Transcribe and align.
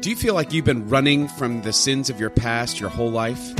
Do 0.00 0.08
you 0.08 0.16
feel 0.16 0.32
like 0.32 0.54
you've 0.54 0.64
been 0.64 0.88
running 0.88 1.28
from 1.28 1.60
the 1.60 1.74
sins 1.74 2.08
of 2.08 2.18
your 2.18 2.30
past 2.30 2.80
your 2.80 2.88
whole 2.88 3.10
life? 3.10 3.54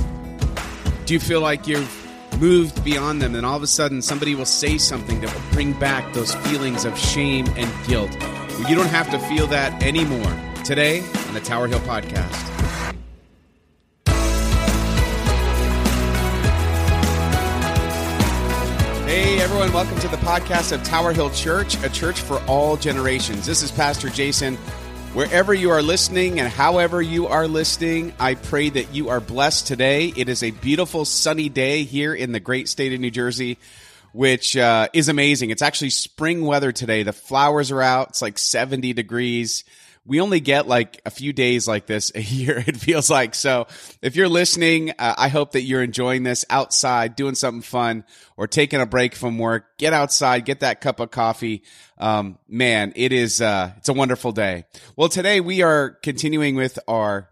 Do 1.04 1.12
you 1.12 1.20
feel 1.20 1.42
like 1.42 1.66
you've 1.66 1.94
moved 2.40 2.82
beyond 2.82 3.20
them 3.20 3.34
and 3.34 3.44
all 3.44 3.58
of 3.58 3.62
a 3.62 3.66
sudden 3.66 4.00
somebody 4.00 4.34
will 4.34 4.46
say 4.46 4.78
something 4.78 5.20
that 5.20 5.34
will 5.34 5.52
bring 5.52 5.74
back 5.74 6.14
those 6.14 6.34
feelings 6.36 6.86
of 6.86 6.98
shame 6.98 7.46
and 7.58 7.86
guilt? 7.86 8.18
Well, 8.18 8.70
you 8.70 8.74
don't 8.74 8.88
have 8.88 9.10
to 9.10 9.18
feel 9.18 9.48
that 9.48 9.82
anymore. 9.82 10.34
Today 10.64 11.00
on 11.28 11.34
the 11.34 11.40
Tower 11.40 11.68
Hill 11.68 11.80
Podcast. 11.80 12.34
Hey 19.06 19.42
everyone, 19.42 19.70
welcome 19.74 19.98
to 19.98 20.08
the 20.08 20.16
podcast 20.16 20.72
of 20.72 20.82
Tower 20.84 21.12
Hill 21.12 21.28
Church, 21.32 21.76
a 21.84 21.90
church 21.90 22.22
for 22.22 22.40
all 22.46 22.78
generations. 22.78 23.44
This 23.44 23.62
is 23.62 23.70
Pastor 23.70 24.08
Jason. 24.08 24.56
Wherever 25.12 25.52
you 25.52 25.70
are 25.70 25.82
listening 25.82 26.38
and 26.38 26.48
however 26.48 27.02
you 27.02 27.26
are 27.26 27.48
listening, 27.48 28.12
I 28.20 28.36
pray 28.36 28.70
that 28.70 28.94
you 28.94 29.08
are 29.08 29.18
blessed 29.18 29.66
today. 29.66 30.12
It 30.16 30.28
is 30.28 30.44
a 30.44 30.52
beautiful 30.52 31.04
sunny 31.04 31.48
day 31.48 31.82
here 31.82 32.14
in 32.14 32.30
the 32.30 32.38
great 32.38 32.68
state 32.68 32.92
of 32.92 33.00
New 33.00 33.10
Jersey, 33.10 33.58
which 34.12 34.56
uh, 34.56 34.86
is 34.92 35.08
amazing. 35.08 35.50
It's 35.50 35.62
actually 35.62 35.90
spring 35.90 36.46
weather 36.46 36.70
today. 36.70 37.02
The 37.02 37.12
flowers 37.12 37.72
are 37.72 37.82
out. 37.82 38.10
It's 38.10 38.22
like 38.22 38.38
70 38.38 38.92
degrees 38.92 39.64
we 40.10 40.20
only 40.20 40.40
get 40.40 40.66
like 40.66 41.00
a 41.06 41.10
few 41.10 41.32
days 41.32 41.68
like 41.68 41.86
this 41.86 42.10
a 42.16 42.20
year, 42.20 42.64
it 42.66 42.76
feels 42.76 43.08
like. 43.08 43.32
So 43.32 43.68
if 44.02 44.16
you're 44.16 44.28
listening, 44.28 44.90
uh, 44.98 45.14
I 45.16 45.28
hope 45.28 45.52
that 45.52 45.62
you're 45.62 45.84
enjoying 45.84 46.24
this 46.24 46.44
outside, 46.50 47.14
doing 47.14 47.36
something 47.36 47.62
fun 47.62 48.02
or 48.36 48.48
taking 48.48 48.80
a 48.80 48.86
break 48.86 49.14
from 49.14 49.38
work. 49.38 49.78
Get 49.78 49.92
outside, 49.92 50.44
get 50.44 50.60
that 50.60 50.80
cup 50.80 50.98
of 50.98 51.12
coffee. 51.12 51.62
Um, 51.96 52.38
man, 52.48 52.92
it 52.96 53.12
is, 53.12 53.40
uh, 53.40 53.70
it's 53.76 53.88
a 53.88 53.92
wonderful 53.92 54.32
day. 54.32 54.64
Well, 54.96 55.08
today 55.08 55.40
we 55.40 55.62
are 55.62 55.90
continuing 56.02 56.56
with 56.56 56.80
our 56.88 57.30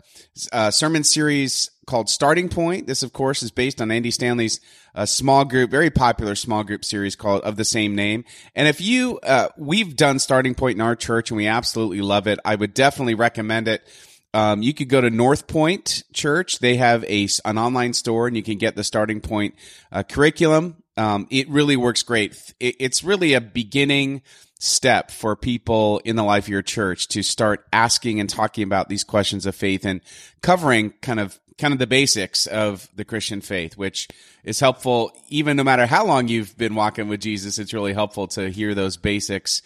uh, 0.52 0.70
sermon 0.70 1.02
series 1.02 1.72
called 1.84 2.08
Starting 2.08 2.48
Point. 2.48 2.86
This, 2.86 3.02
of 3.02 3.12
course, 3.12 3.42
is 3.42 3.50
based 3.50 3.80
on 3.80 3.90
Andy 3.90 4.12
Stanley's 4.12 4.60
uh, 4.98 5.06
small 5.06 5.44
group, 5.44 5.70
very 5.70 5.90
popular 5.90 6.34
small 6.34 6.64
group 6.64 6.84
series 6.84 7.14
called 7.14 7.40
of 7.42 7.54
the 7.54 7.64
same 7.64 7.94
name. 7.94 8.24
And 8.56 8.66
if 8.66 8.80
you, 8.80 9.20
uh, 9.20 9.48
we've 9.56 9.94
done 9.94 10.18
Starting 10.18 10.56
Point 10.56 10.74
in 10.74 10.80
our 10.80 10.96
church 10.96 11.30
and 11.30 11.36
we 11.36 11.46
absolutely 11.46 12.00
love 12.00 12.26
it. 12.26 12.40
I 12.44 12.56
would 12.56 12.74
definitely 12.74 13.14
recommend 13.14 13.68
it. 13.68 13.86
Um, 14.34 14.60
you 14.60 14.74
could 14.74 14.88
go 14.88 15.00
to 15.00 15.08
North 15.08 15.46
Point 15.46 16.02
Church. 16.12 16.58
They 16.58 16.76
have 16.76 17.04
a 17.04 17.28
an 17.44 17.58
online 17.58 17.92
store, 17.94 18.26
and 18.26 18.36
you 18.36 18.42
can 18.42 18.58
get 18.58 18.74
the 18.74 18.84
Starting 18.84 19.20
Point 19.20 19.54
uh, 19.92 20.02
curriculum. 20.02 20.82
Um, 20.96 21.28
it 21.30 21.48
really 21.48 21.76
works 21.76 22.02
great. 22.02 22.52
It, 22.58 22.74
it's 22.80 23.04
really 23.04 23.34
a 23.34 23.40
beginning 23.40 24.22
step 24.58 25.12
for 25.12 25.36
people 25.36 25.98
in 26.04 26.16
the 26.16 26.24
life 26.24 26.44
of 26.44 26.48
your 26.48 26.62
church 26.62 27.06
to 27.08 27.22
start 27.22 27.64
asking 27.72 28.18
and 28.18 28.28
talking 28.28 28.64
about 28.64 28.88
these 28.88 29.04
questions 29.04 29.46
of 29.46 29.54
faith 29.54 29.86
and 29.86 30.00
covering 30.42 30.90
kind 31.00 31.20
of 31.20 31.38
kind 31.58 31.72
of 31.72 31.78
the 31.78 31.86
basics 31.86 32.46
of 32.46 32.88
the 32.94 33.04
Christian 33.04 33.40
faith, 33.40 33.76
which 33.76 34.08
is 34.44 34.60
helpful 34.60 35.12
even 35.28 35.56
no 35.56 35.64
matter 35.64 35.86
how 35.86 36.06
long 36.06 36.28
you've 36.28 36.56
been 36.56 36.74
walking 36.74 37.08
with 37.08 37.20
Jesus. 37.20 37.58
It's 37.58 37.74
really 37.74 37.92
helpful 37.92 38.28
to 38.28 38.48
hear 38.50 38.74
those 38.74 38.96
basics. 38.96 39.62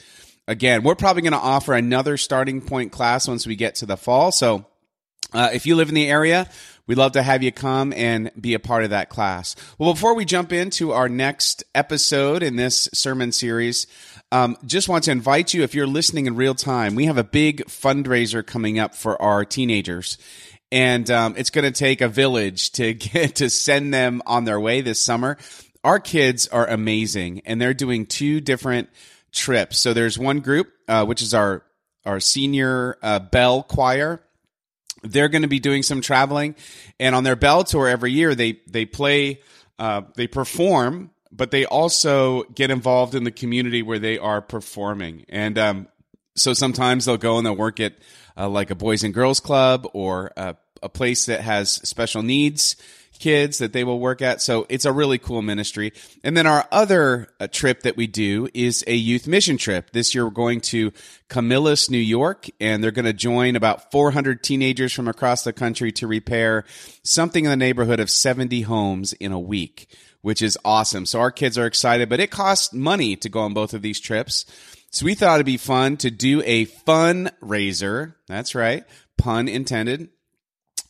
Again, 0.48 0.82
we're 0.82 0.96
probably 0.96 1.22
going 1.22 1.32
to 1.32 1.38
offer 1.38 1.74
another 1.74 2.16
starting 2.16 2.60
point 2.62 2.90
class 2.92 3.28
once 3.28 3.46
we 3.46 3.54
get 3.54 3.76
to 3.76 3.86
the 3.86 3.96
fall. 3.96 4.32
So, 4.32 4.66
uh, 5.32 5.50
if 5.52 5.66
you 5.66 5.76
live 5.76 5.88
in 5.88 5.94
the 5.94 6.10
area, 6.10 6.48
we'd 6.86 6.98
love 6.98 7.12
to 7.12 7.22
have 7.22 7.42
you 7.42 7.52
come 7.52 7.92
and 7.94 8.30
be 8.38 8.54
a 8.54 8.58
part 8.58 8.84
of 8.84 8.90
that 8.90 9.08
class. 9.08 9.56
Well, 9.78 9.94
before 9.94 10.14
we 10.14 10.24
jump 10.24 10.52
into 10.52 10.92
our 10.92 11.08
next 11.08 11.64
episode 11.74 12.42
in 12.42 12.56
this 12.56 12.88
sermon 12.92 13.32
series, 13.32 13.86
um, 14.30 14.56
just 14.66 14.88
want 14.88 15.04
to 15.04 15.10
invite 15.10 15.54
you, 15.54 15.62
if 15.62 15.74
you're 15.74 15.86
listening 15.86 16.26
in 16.26 16.36
real 16.36 16.54
time, 16.54 16.94
we 16.94 17.06
have 17.06 17.18
a 17.18 17.24
big 17.24 17.64
fundraiser 17.66 18.44
coming 18.44 18.78
up 18.78 18.94
for 18.94 19.20
our 19.22 19.44
teenagers 19.44 20.18
and 20.72 21.10
um, 21.10 21.34
it's 21.36 21.50
going 21.50 21.70
to 21.70 21.78
take 21.78 22.00
a 22.00 22.08
village 22.08 22.72
to 22.72 22.94
get 22.94 23.36
to 23.36 23.50
send 23.50 23.94
them 23.94 24.22
on 24.26 24.44
their 24.44 24.58
way 24.58 24.80
this 24.80 24.98
summer. 24.98 25.36
Our 25.84 26.00
kids 26.00 26.48
are 26.48 26.66
amazing, 26.66 27.42
and 27.44 27.60
they're 27.60 27.74
doing 27.74 28.06
two 28.06 28.40
different 28.40 28.88
trips. 29.30 29.78
So 29.78 29.92
there's 29.92 30.18
one 30.18 30.40
group, 30.40 30.72
uh, 30.88 31.04
which 31.04 31.22
is 31.22 31.34
our 31.34 31.62
our 32.04 32.18
senior 32.18 32.98
uh, 33.02 33.20
bell 33.20 33.62
choir. 33.62 34.22
They're 35.04 35.28
going 35.28 35.42
to 35.42 35.48
be 35.48 35.60
doing 35.60 35.82
some 35.82 36.00
traveling, 36.00 36.56
and 36.98 37.14
on 37.14 37.22
their 37.22 37.36
bell 37.36 37.64
tour 37.64 37.86
every 37.86 38.12
year, 38.12 38.34
they 38.34 38.60
they 38.66 38.86
play, 38.86 39.40
uh, 39.78 40.02
they 40.14 40.26
perform, 40.26 41.10
but 41.30 41.50
they 41.50 41.66
also 41.66 42.44
get 42.44 42.70
involved 42.70 43.14
in 43.14 43.24
the 43.24 43.32
community 43.32 43.82
where 43.82 43.98
they 43.98 44.18
are 44.18 44.40
performing. 44.40 45.24
And 45.28 45.58
um, 45.58 45.88
so 46.36 46.54
sometimes 46.54 47.04
they'll 47.04 47.16
go 47.16 47.36
and 47.36 47.44
they'll 47.44 47.56
work 47.56 47.80
at 47.80 47.94
uh, 48.36 48.48
like 48.48 48.70
a 48.70 48.74
boys 48.74 49.02
and 49.02 49.12
girls 49.12 49.40
club 49.40 49.86
or 49.92 50.30
a, 50.36 50.56
a 50.82 50.88
place 50.88 51.26
that 51.26 51.40
has 51.40 51.72
special 51.72 52.22
needs 52.22 52.76
kids 53.22 53.58
that 53.58 53.72
they 53.72 53.84
will 53.84 54.00
work 54.00 54.20
at. 54.20 54.42
So 54.42 54.66
it's 54.68 54.84
a 54.84 54.92
really 54.92 55.16
cool 55.16 55.42
ministry. 55.42 55.92
And 56.24 56.36
then 56.36 56.48
our 56.48 56.66
other 56.72 57.28
uh, 57.38 57.46
trip 57.46 57.82
that 57.82 57.96
we 57.96 58.08
do 58.08 58.48
is 58.52 58.82
a 58.88 58.96
youth 58.96 59.28
mission 59.28 59.56
trip. 59.58 59.90
This 59.92 60.12
year 60.12 60.24
we're 60.24 60.32
going 60.32 60.60
to 60.62 60.92
Camillus, 61.28 61.88
New 61.88 61.98
York, 61.98 62.48
and 62.60 62.82
they're 62.82 62.90
going 62.90 63.04
to 63.04 63.12
join 63.12 63.54
about 63.54 63.92
400 63.92 64.42
teenagers 64.42 64.92
from 64.92 65.06
across 65.06 65.44
the 65.44 65.52
country 65.52 65.92
to 65.92 66.08
repair 66.08 66.64
something 67.04 67.44
in 67.44 67.50
the 67.50 67.56
neighborhood 67.56 68.00
of 68.00 68.10
70 68.10 68.62
homes 68.62 69.12
in 69.12 69.30
a 69.30 69.38
week, 69.38 69.88
which 70.22 70.42
is 70.42 70.58
awesome. 70.64 71.06
So 71.06 71.20
our 71.20 71.30
kids 71.30 71.56
are 71.56 71.66
excited, 71.66 72.08
but 72.08 72.18
it 72.18 72.32
costs 72.32 72.72
money 72.72 73.14
to 73.16 73.28
go 73.28 73.40
on 73.40 73.54
both 73.54 73.72
of 73.72 73.82
these 73.82 74.00
trips. 74.00 74.46
So 74.90 75.06
we 75.06 75.14
thought 75.14 75.36
it'd 75.36 75.46
be 75.46 75.58
fun 75.58 75.96
to 75.98 76.10
do 76.10 76.42
a 76.44 76.66
fundraiser. 76.66 78.14
That's 78.26 78.56
right. 78.56 78.82
Pun 79.16 79.46
intended. 79.46 80.08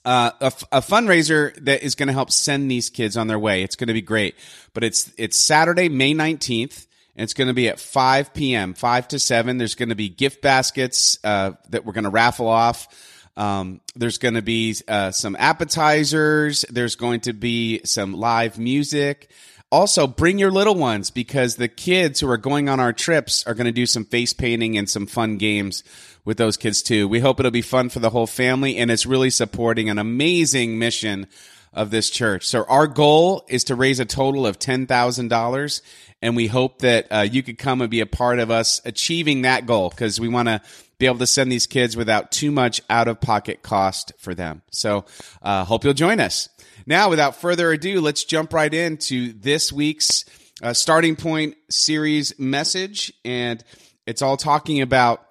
Uh, 0.05 0.33
a, 0.41 0.81
fundraiser 0.81 1.55
that 1.65 1.85
is 1.85 1.95
going 1.95 2.09
to 2.09 2.13
help 2.13 2.33
send 2.33 2.69
these 2.69 2.91
kids 2.91 3.17
on 3.17 3.29
their 3.29 3.39
way. 3.39 3.63
It's 3.63 3.77
going 3.77 3.87
to 3.87 3.95
be 3.95 4.03
great. 4.03 4.35
But 4.75 4.83
it's, 4.83 5.13
it's 5.17 5.37
Saturday, 5.37 5.89
May 5.89 6.13
19th. 6.13 6.87
And 7.15 7.25
it's 7.25 7.35
going 7.35 7.49
to 7.49 7.55
be 7.55 7.69
at 7.69 7.79
5 7.79 8.35
p.m., 8.35 8.75
5 8.75 9.09
to 9.09 9.19
7. 9.19 9.59
There's 9.59 9.75
going 9.75 9.91
to 9.91 9.95
be 9.95 10.09
gift 10.09 10.43
baskets, 10.43 11.19
uh, 11.23 11.53
that 11.69 11.85
we're 11.85 11.93
going 11.93 12.05
to 12.05 12.11
raffle 12.11 12.49
off. 12.49 12.89
Um, 13.37 13.81
there's 13.95 14.19
going 14.19 14.35
to 14.35 14.43
be, 14.43 14.75
uh, 14.89 15.11
some 15.11 15.37
appetizers. 15.39 16.65
There's 16.69 16.97
going 16.97 17.21
to 17.21 17.33
be 17.33 17.83
some 17.85 18.15
live 18.15 18.59
music 18.59 19.31
also 19.73 20.07
bring 20.07 20.39
your 20.39 20.51
little 20.51 20.75
ones 20.75 21.11
because 21.11 21.57
the 21.57 21.67
kids 21.67 22.21
who 22.21 22.31
are 22.31 22.37
going 22.37 22.69
on 22.69 22.79
our 22.79 22.93
trips 22.93 23.45
are 23.47 23.55
going 23.55 23.65
to 23.65 23.73
do 23.73 23.87
some 23.87 24.05
face 24.05 24.35
painting 24.35 24.77
and 24.77 24.89
some 24.89 25.07
fun 25.07 25.39
games 25.39 25.83
with 26.27 26.37
those 26.37 26.59
kids 26.59 26.83
too. 26.83 27.09
We 27.09 27.21
hope 27.21 27.41
it'll 27.41 27.51
be 27.51 27.63
fun 27.63 27.89
for 27.89 27.99
the 27.99 28.11
whole 28.11 28.27
family 28.27 28.77
and 28.77 28.91
it's 28.91 29.07
really 29.07 29.31
supporting 29.31 29.89
an 29.89 29.99
amazing 29.99 30.79
mission 30.79 31.27
of 31.73 31.91
this 31.91 32.11
church. 32.11 32.47
So 32.47 32.65
our 32.65 32.87
goal 32.87 33.47
is 33.49 33.65
to 33.65 33.75
raise 33.75 33.99
a 33.99 34.05
total 34.05 34.47
of 34.47 34.59
$10,000 34.59 35.83
and 36.21 36.37
we 36.37 36.47
hope 36.49 36.81
that 36.81 37.07
uh, 37.11 37.21
you 37.21 37.43
could 37.43 37.57
come 37.57 37.81
and 37.81 37.91
be 37.91 38.01
a 38.01 38.07
part 38.07 38.41
of 38.41 38.51
us 38.51 38.83
achieving 38.85 39.43
that 39.43 39.65
goal 39.65 39.89
because 39.89 40.21
we 40.21 40.29
want 40.29 40.49
to 40.49 40.61
be 40.99 41.07
able 41.07 41.19
to 41.19 41.27
send 41.27 41.51
these 41.51 41.67
kids 41.67 41.97
without 41.97 42.31
too 42.31 42.51
much 42.51 42.83
out 42.91 43.09
of 43.09 43.21
pocket 43.23 43.63
cost 43.63 44.13
for 44.19 44.35
them. 44.35 44.63
So, 44.71 45.07
uh, 45.43 45.65
hope 45.65 45.83
you'll 45.83 45.95
join 45.95 46.21
us. 46.21 46.49
Now, 46.87 47.11
without 47.11 47.37
further 47.37 47.73
ado, 47.73 48.01
let's 48.01 48.25
jump 48.25 48.53
right 48.53 48.73
into 48.73 49.33
this 49.35 49.73
week's 49.73 50.25
uh, 50.63 50.73
starting 50.73 51.17
point 51.17 51.57
series 51.71 52.39
message. 52.39 53.13
And 53.25 53.63
it's 54.07 54.23
all 54.23 54.37
talking 54.37 54.81
about 54.81 55.27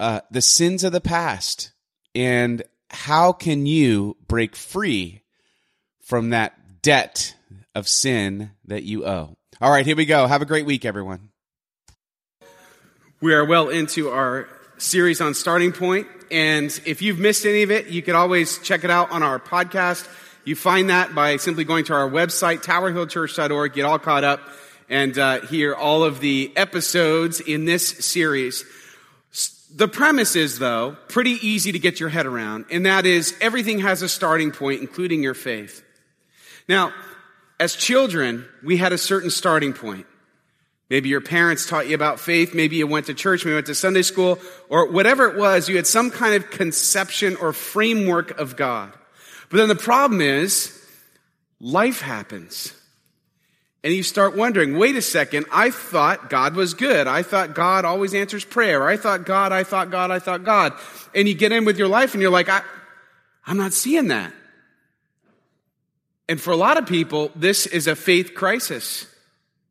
uh, 0.00 0.20
the 0.30 0.42
sins 0.42 0.84
of 0.84 0.92
the 0.92 1.00
past 1.00 1.72
and 2.14 2.62
how 2.90 3.32
can 3.32 3.66
you 3.66 4.16
break 4.26 4.56
free 4.56 5.22
from 6.02 6.30
that 6.30 6.82
debt 6.82 7.34
of 7.74 7.86
sin 7.86 8.50
that 8.64 8.82
you 8.82 9.06
owe. 9.06 9.36
All 9.60 9.70
right, 9.70 9.84
here 9.84 9.96
we 9.96 10.06
go. 10.06 10.26
Have 10.26 10.42
a 10.42 10.46
great 10.46 10.66
week, 10.66 10.84
everyone. 10.84 11.30
We 13.20 13.34
are 13.34 13.44
well 13.44 13.68
into 13.68 14.10
our 14.10 14.48
series 14.78 15.20
on 15.20 15.34
starting 15.34 15.72
point, 15.72 16.06
and 16.30 16.66
if 16.86 17.02
you've 17.02 17.18
missed 17.18 17.44
any 17.44 17.62
of 17.62 17.70
it, 17.70 17.88
you 17.88 18.00
could 18.00 18.14
always 18.14 18.58
check 18.58 18.84
it 18.84 18.90
out 18.90 19.10
on 19.10 19.22
our 19.22 19.40
podcast. 19.40 20.08
You 20.48 20.56
find 20.56 20.88
that 20.88 21.14
by 21.14 21.36
simply 21.36 21.64
going 21.64 21.84
to 21.84 21.92
our 21.92 22.08
website, 22.08 22.64
towerhillchurch.org, 22.64 23.74
get 23.74 23.84
all 23.84 23.98
caught 23.98 24.24
up, 24.24 24.40
and 24.88 25.18
uh, 25.18 25.42
hear 25.42 25.74
all 25.74 26.04
of 26.04 26.20
the 26.20 26.50
episodes 26.56 27.40
in 27.40 27.66
this 27.66 27.86
series. 27.86 28.64
The 29.76 29.88
premise 29.88 30.36
is, 30.36 30.58
though, 30.58 30.96
pretty 31.08 31.32
easy 31.46 31.72
to 31.72 31.78
get 31.78 32.00
your 32.00 32.08
head 32.08 32.24
around, 32.24 32.64
and 32.70 32.86
that 32.86 33.04
is 33.04 33.36
everything 33.42 33.80
has 33.80 34.00
a 34.00 34.08
starting 34.08 34.50
point, 34.50 34.80
including 34.80 35.22
your 35.22 35.34
faith. 35.34 35.84
Now, 36.66 36.94
as 37.60 37.76
children, 37.76 38.48
we 38.64 38.78
had 38.78 38.94
a 38.94 38.98
certain 38.98 39.28
starting 39.28 39.74
point. 39.74 40.06
Maybe 40.88 41.10
your 41.10 41.20
parents 41.20 41.66
taught 41.66 41.88
you 41.88 41.94
about 41.94 42.20
faith. 42.20 42.54
Maybe 42.54 42.76
you 42.76 42.86
went 42.86 43.04
to 43.06 43.12
church. 43.12 43.44
Maybe 43.44 43.50
you 43.50 43.56
went 43.56 43.66
to 43.66 43.74
Sunday 43.74 44.00
school 44.00 44.38
or 44.70 44.90
whatever 44.90 45.28
it 45.28 45.36
was. 45.36 45.68
You 45.68 45.76
had 45.76 45.86
some 45.86 46.10
kind 46.10 46.36
of 46.36 46.50
conception 46.50 47.36
or 47.36 47.52
framework 47.52 48.38
of 48.38 48.56
God. 48.56 48.94
But 49.50 49.58
then 49.58 49.68
the 49.68 49.74
problem 49.74 50.20
is 50.20 50.74
life 51.60 52.00
happens 52.00 52.74
And 53.84 53.94
you 53.94 54.02
start 54.02 54.36
wondering, 54.36 54.76
wait 54.76 54.96
a 54.96 55.02
second, 55.02 55.46
I 55.52 55.70
thought 55.70 56.30
God 56.30 56.56
was 56.56 56.74
good. 56.74 57.06
I 57.06 57.22
thought 57.22 57.54
God 57.54 57.84
always 57.84 58.12
answers 58.12 58.44
prayer. 58.44 58.86
I 58.86 58.96
thought 58.96 59.24
God, 59.24 59.52
I 59.52 59.62
thought 59.62 59.90
God, 59.90 60.10
I 60.10 60.18
thought 60.18 60.44
God. 60.44 60.72
And 61.14 61.28
you 61.28 61.34
get 61.34 61.52
in 61.52 61.64
with 61.64 61.78
your 61.78 61.88
life 61.88 62.12
and 62.12 62.20
you're 62.20 62.30
like, 62.30 62.48
I, 62.48 62.62
I'm 63.46 63.56
not 63.56 63.72
seeing 63.72 64.08
that. 64.08 64.32
And 66.28 66.40
for 66.40 66.50
a 66.50 66.56
lot 66.56 66.76
of 66.76 66.86
people, 66.86 67.30
this 67.36 67.66
is 67.66 67.86
a 67.86 67.94
faith 67.94 68.34
crisis. 68.34 69.06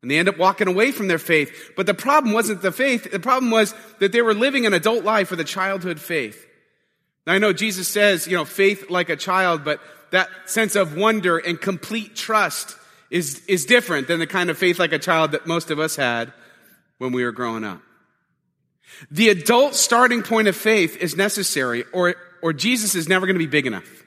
And 0.00 0.10
they 0.10 0.18
end 0.18 0.28
up 0.28 0.38
walking 0.38 0.68
away 0.68 0.90
from 0.90 1.08
their 1.08 1.18
faith. 1.18 1.72
But 1.76 1.86
the 1.86 1.94
problem 1.94 2.32
wasn't 2.32 2.62
the 2.62 2.72
faith. 2.72 3.10
The 3.10 3.20
problem 3.20 3.50
was 3.50 3.74
that 3.98 4.12
they 4.12 4.22
were 4.22 4.34
living 4.34 4.64
an 4.64 4.72
adult 4.72 5.04
life 5.04 5.30
with 5.30 5.40
a 5.40 5.44
childhood 5.44 6.00
faith. 6.00 6.46
Now 7.28 7.34
I 7.34 7.38
know 7.38 7.52
Jesus 7.52 7.86
says, 7.86 8.26
you 8.26 8.38
know, 8.38 8.46
faith 8.46 8.88
like 8.88 9.10
a 9.10 9.16
child, 9.16 9.62
but 9.62 9.82
that 10.12 10.30
sense 10.46 10.76
of 10.76 10.96
wonder 10.96 11.36
and 11.36 11.60
complete 11.60 12.16
trust 12.16 12.74
is, 13.10 13.44
is 13.44 13.66
different 13.66 14.08
than 14.08 14.18
the 14.18 14.26
kind 14.26 14.48
of 14.48 14.56
faith 14.56 14.78
like 14.78 14.94
a 14.94 14.98
child 14.98 15.32
that 15.32 15.46
most 15.46 15.70
of 15.70 15.78
us 15.78 15.94
had 15.94 16.32
when 16.96 17.12
we 17.12 17.22
were 17.22 17.32
growing 17.32 17.64
up. 17.64 17.82
The 19.10 19.28
adult 19.28 19.74
starting 19.74 20.22
point 20.22 20.48
of 20.48 20.56
faith 20.56 20.96
is 20.96 21.16
necessary 21.16 21.84
or, 21.92 22.14
or 22.40 22.54
Jesus 22.54 22.94
is 22.94 23.10
never 23.10 23.26
going 23.26 23.34
to 23.34 23.38
be 23.38 23.46
big 23.46 23.66
enough. 23.66 24.06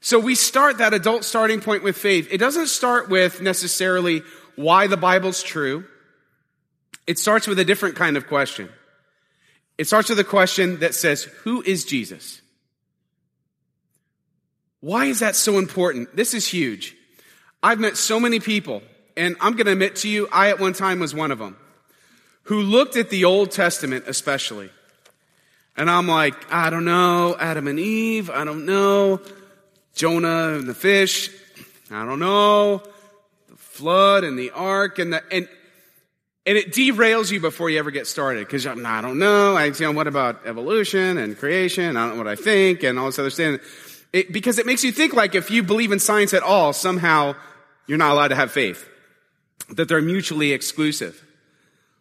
So 0.00 0.18
we 0.18 0.34
start 0.34 0.76
that 0.76 0.92
adult 0.92 1.24
starting 1.24 1.62
point 1.62 1.82
with 1.82 1.96
faith. 1.96 2.28
It 2.32 2.36
doesn't 2.36 2.66
start 2.66 3.08
with 3.08 3.40
necessarily 3.40 4.20
why 4.56 4.88
the 4.88 4.98
Bible's 4.98 5.42
true. 5.42 5.86
It 7.06 7.18
starts 7.18 7.46
with 7.46 7.58
a 7.58 7.64
different 7.64 7.96
kind 7.96 8.18
of 8.18 8.26
question. 8.26 8.68
It 9.76 9.86
starts 9.86 10.08
with 10.08 10.18
a 10.18 10.24
question 10.24 10.80
that 10.80 10.94
says, 10.94 11.24
who 11.42 11.62
is 11.62 11.84
Jesus? 11.84 12.40
Why 14.80 15.06
is 15.06 15.20
that 15.20 15.34
so 15.34 15.58
important? 15.58 16.14
This 16.14 16.34
is 16.34 16.46
huge. 16.46 16.94
I've 17.62 17.80
met 17.80 17.96
so 17.96 18.20
many 18.20 18.38
people, 18.38 18.82
and 19.16 19.36
I'm 19.40 19.54
going 19.54 19.66
to 19.66 19.72
admit 19.72 19.96
to 19.96 20.08
you, 20.08 20.28
I 20.30 20.50
at 20.50 20.60
one 20.60 20.74
time 20.74 21.00
was 21.00 21.14
one 21.14 21.30
of 21.30 21.38
them, 21.38 21.56
who 22.44 22.60
looked 22.60 22.96
at 22.96 23.10
the 23.10 23.24
Old 23.24 23.50
Testament 23.50 24.04
especially. 24.06 24.70
And 25.76 25.90
I'm 25.90 26.06
like, 26.06 26.52
I 26.52 26.70
don't 26.70 26.84
know, 26.84 27.34
Adam 27.40 27.66
and 27.66 27.80
Eve, 27.80 28.30
I 28.30 28.44
don't 28.44 28.66
know, 28.66 29.20
Jonah 29.94 30.54
and 30.54 30.68
the 30.68 30.74
fish, 30.74 31.30
I 31.90 32.04
don't 32.04 32.20
know, 32.20 32.82
the 33.48 33.56
flood 33.56 34.22
and 34.22 34.38
the 34.38 34.50
ark 34.50 34.98
and 34.98 35.14
the, 35.14 35.22
and, 35.32 35.48
and 36.46 36.58
it 36.58 36.72
derails 36.72 37.30
you 37.30 37.40
before 37.40 37.70
you 37.70 37.78
ever 37.78 37.90
get 37.90 38.06
started 38.06 38.46
because 38.46 38.66
I 38.66 39.00
don't 39.00 39.18
know. 39.18 39.56
I, 39.56 39.66
you 39.66 39.74
know, 39.80 39.92
what 39.92 40.06
about 40.06 40.46
evolution 40.46 41.16
and 41.16 41.38
creation? 41.38 41.96
I 41.96 42.06
don't 42.06 42.16
know 42.16 42.24
what 42.24 42.28
I 42.28 42.36
think 42.36 42.82
and 42.82 42.98
all 42.98 43.06
this 43.06 43.18
other 43.18 43.30
stuff. 43.30 43.60
It, 44.12 44.32
because 44.32 44.58
it 44.58 44.66
makes 44.66 44.84
you 44.84 44.92
think 44.92 45.14
like 45.14 45.34
if 45.34 45.50
you 45.50 45.62
believe 45.62 45.90
in 45.90 45.98
science 45.98 46.34
at 46.34 46.42
all, 46.42 46.72
somehow 46.72 47.34
you're 47.86 47.98
not 47.98 48.12
allowed 48.12 48.28
to 48.28 48.34
have 48.34 48.52
faith. 48.52 48.88
That 49.70 49.88
they're 49.88 50.02
mutually 50.02 50.52
exclusive. 50.52 51.22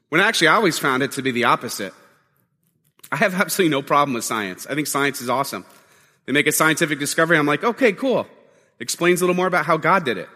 When 0.10 0.19
actually 0.19 0.50
I 0.50 0.56
always 0.56 0.78
found 0.78 1.01
it 1.01 1.13
to 1.13 1.22
be 1.22 1.31
the 1.31 1.46
opposite. 1.46 1.94
I 3.12 3.16
have 3.16 3.34
absolutely 3.34 3.72
no 3.72 3.81
problem 3.81 4.13
with 4.13 4.25
science. 4.25 4.68
I 4.68 4.75
think 4.75 4.88
science 4.88 5.22
is 5.22 5.30
awesome. 5.30 5.66
They 6.25 6.34
make 6.34 6.48
a 6.48 6.51
scientific 6.51 7.00
discovery. 7.00 7.38
I'm 7.38 7.46
like, 7.46 7.63
okay, 7.63 7.94
cool. 7.94 8.28
Explains 8.80 9.22
a 9.22 9.25
little 9.25 9.36
more 9.36 9.48
about 9.48 9.66
how 9.66 9.78
God 9.78 10.04
did 10.04 10.18
it. 10.18 10.28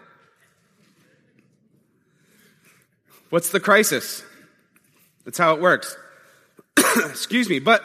What's 3.30 3.50
the 3.50 3.60
crisis? 3.60 4.22
That's 5.24 5.38
how 5.38 5.54
it 5.54 5.60
works. 5.60 5.96
Excuse 6.96 7.48
me. 7.48 7.58
But 7.58 7.82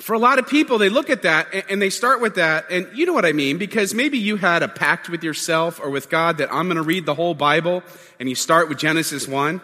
for 0.00 0.14
a 0.14 0.18
lot 0.18 0.38
of 0.38 0.46
people, 0.46 0.78
they 0.78 0.88
look 0.88 1.10
at 1.10 1.22
that 1.22 1.48
and 1.68 1.80
they 1.80 1.90
start 1.90 2.20
with 2.20 2.36
that, 2.36 2.66
and 2.70 2.88
you 2.94 3.06
know 3.06 3.12
what 3.12 3.24
I 3.24 3.32
mean, 3.32 3.58
because 3.58 3.94
maybe 3.94 4.18
you 4.18 4.36
had 4.36 4.62
a 4.62 4.68
pact 4.68 5.08
with 5.08 5.22
yourself 5.22 5.80
or 5.80 5.90
with 5.90 6.10
God 6.10 6.38
that 6.38 6.52
I'm 6.52 6.66
going 6.66 6.76
to 6.76 6.82
read 6.82 7.06
the 7.06 7.14
whole 7.14 7.34
Bible, 7.34 7.82
and 8.18 8.28
you 8.28 8.34
start 8.34 8.68
with 8.68 8.78
Genesis 8.78 9.28
1. 9.28 9.60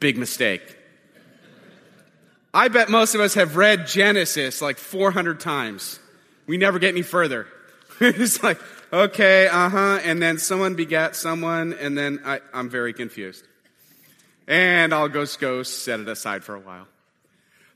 Big 0.00 0.18
mistake. 0.18 0.76
I 2.52 2.68
bet 2.68 2.88
most 2.88 3.14
of 3.14 3.20
us 3.20 3.34
have 3.34 3.56
read 3.56 3.86
Genesis 3.86 4.62
like 4.62 4.78
400 4.78 5.40
times. 5.40 5.98
We 6.46 6.56
never 6.56 6.78
get 6.78 6.88
any 6.88 7.02
further. 7.02 7.46
it's 8.00 8.42
like, 8.42 8.58
okay, 8.92 9.48
uh 9.48 9.68
huh, 9.68 10.00
and 10.04 10.22
then 10.22 10.38
someone 10.38 10.74
begat 10.74 11.16
someone, 11.16 11.72
and 11.74 11.96
then 11.96 12.20
I, 12.24 12.40
I'm 12.52 12.68
very 12.68 12.92
confused. 12.92 13.44
And 14.46 14.94
I'll 14.94 15.08
go, 15.08 15.26
go 15.38 15.62
set 15.62 16.00
it 16.00 16.08
aside 16.08 16.44
for 16.44 16.54
a 16.54 16.60
while. 16.60 16.86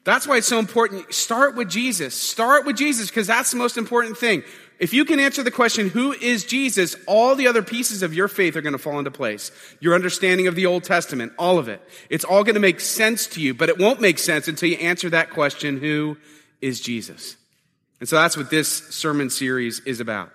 That's 0.05 0.27
why 0.27 0.39
it's 0.39 0.47
so 0.47 0.59
important. 0.59 1.13
Start 1.13 1.57
with 1.57 1.69
Jesus. 1.69 2.15
Start 2.15 2.65
with 2.65 2.77
Jesus 2.77 3.09
because 3.09 3.27
that's 3.27 3.51
the 3.51 3.59
most 3.59 3.77
important 3.77 4.17
thing. 4.17 4.43
If 4.79 4.95
you 4.95 5.05
can 5.05 5.21
answer 5.21 5.43
the 5.43 5.51
question, 5.51 5.91
who 5.91 6.13
is 6.13 6.45
Jesus? 6.45 6.97
All 7.07 7.35
the 7.35 7.49
other 7.49 7.63
pieces 7.63 8.03
of 8.03 8.15
your 8.15 8.29
faith 8.29 8.57
are 8.57 8.63
going 8.63 8.73
to 8.73 8.79
fall 8.79 8.99
into 8.99 9.11
place. 9.11 9.53
Your 9.79 9.95
understanding 9.95 10.47
of 10.47 10.55
the 10.55 10.65
Old 10.65 10.85
Testament, 10.85 11.33
all 11.39 11.59
of 11.59 11.69
it. 11.69 11.83
It's 12.09 12.25
all 12.25 12.45
going 12.45 12.55
to 12.55 12.61
make 12.61 12.81
sense 12.81 13.27
to 13.29 13.43
you, 13.43 13.53
but 13.53 13.69
it 13.69 13.79
won't 13.79 14.01
make 14.01 14.19
sense 14.19 14.49
until 14.49 14.71
you 14.71 14.77
answer 14.77 15.11
that 15.11 15.31
question, 15.31 15.79
who 15.79 16.17
is 16.63 16.81
Jesus? 16.81 17.37
And 18.01 18.09
so 18.09 18.17
that's 18.17 18.39
what 18.39 18.49
this 18.49 18.69
sermon 18.89 19.29
series 19.29 19.81
is 19.81 20.01
about. 20.01 20.31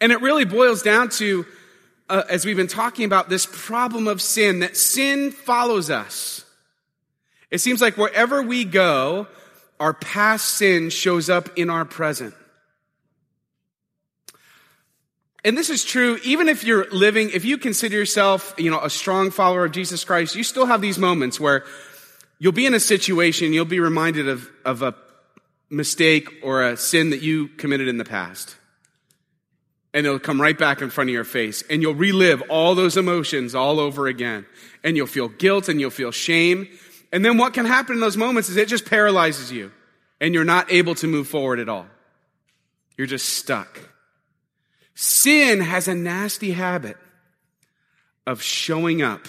And 0.00 0.12
it 0.12 0.20
really 0.20 0.44
boils 0.44 0.82
down 0.82 1.08
to, 1.10 1.44
uh, 2.12 2.24
as 2.28 2.44
we've 2.44 2.58
been 2.58 2.66
talking 2.66 3.06
about, 3.06 3.30
this 3.30 3.46
problem 3.46 4.06
of 4.06 4.20
sin, 4.20 4.60
that 4.60 4.76
sin 4.76 5.30
follows 5.30 5.90
us. 5.90 6.44
It 7.50 7.58
seems 7.58 7.80
like 7.80 7.96
wherever 7.96 8.42
we 8.42 8.66
go, 8.66 9.26
our 9.80 9.94
past 9.94 10.50
sin 10.50 10.90
shows 10.90 11.30
up 11.30 11.48
in 11.56 11.70
our 11.70 11.86
present. 11.86 12.34
And 15.42 15.56
this 15.56 15.70
is 15.70 15.84
true 15.84 16.18
even 16.22 16.48
if 16.48 16.64
you're 16.64 16.88
living, 16.90 17.30
if 17.30 17.46
you 17.46 17.56
consider 17.56 17.96
yourself, 17.96 18.54
you 18.58 18.70
know, 18.70 18.80
a 18.80 18.90
strong 18.90 19.30
follower 19.30 19.64
of 19.64 19.72
Jesus 19.72 20.04
Christ, 20.04 20.36
you 20.36 20.44
still 20.44 20.66
have 20.66 20.82
these 20.82 20.98
moments 20.98 21.40
where 21.40 21.64
you'll 22.38 22.52
be 22.52 22.66
in 22.66 22.74
a 22.74 22.80
situation, 22.80 23.54
you'll 23.54 23.64
be 23.64 23.80
reminded 23.80 24.28
of, 24.28 24.48
of 24.66 24.82
a 24.82 24.94
mistake 25.70 26.28
or 26.42 26.62
a 26.62 26.76
sin 26.76 27.08
that 27.08 27.22
you 27.22 27.48
committed 27.48 27.88
in 27.88 27.96
the 27.96 28.04
past. 28.04 28.56
And 29.94 30.06
it'll 30.06 30.18
come 30.18 30.40
right 30.40 30.56
back 30.56 30.80
in 30.80 30.88
front 30.88 31.10
of 31.10 31.14
your 31.14 31.24
face. 31.24 31.62
And 31.68 31.82
you'll 31.82 31.94
relive 31.94 32.42
all 32.48 32.74
those 32.74 32.96
emotions 32.96 33.54
all 33.54 33.78
over 33.78 34.06
again. 34.06 34.46
And 34.82 34.96
you'll 34.96 35.06
feel 35.06 35.28
guilt 35.28 35.68
and 35.68 35.80
you'll 35.80 35.90
feel 35.90 36.10
shame. 36.10 36.66
And 37.12 37.24
then 37.24 37.36
what 37.36 37.52
can 37.52 37.66
happen 37.66 37.96
in 37.96 38.00
those 38.00 38.16
moments 38.16 38.48
is 38.48 38.56
it 38.56 38.68
just 38.68 38.88
paralyzes 38.88 39.52
you 39.52 39.70
and 40.20 40.32
you're 40.32 40.44
not 40.44 40.72
able 40.72 40.94
to 40.94 41.06
move 41.06 41.28
forward 41.28 41.58
at 41.58 41.68
all. 41.68 41.86
You're 42.96 43.06
just 43.06 43.28
stuck. 43.28 43.80
Sin 44.94 45.60
has 45.60 45.88
a 45.88 45.94
nasty 45.94 46.52
habit 46.52 46.96
of 48.26 48.40
showing 48.40 49.02
up. 49.02 49.26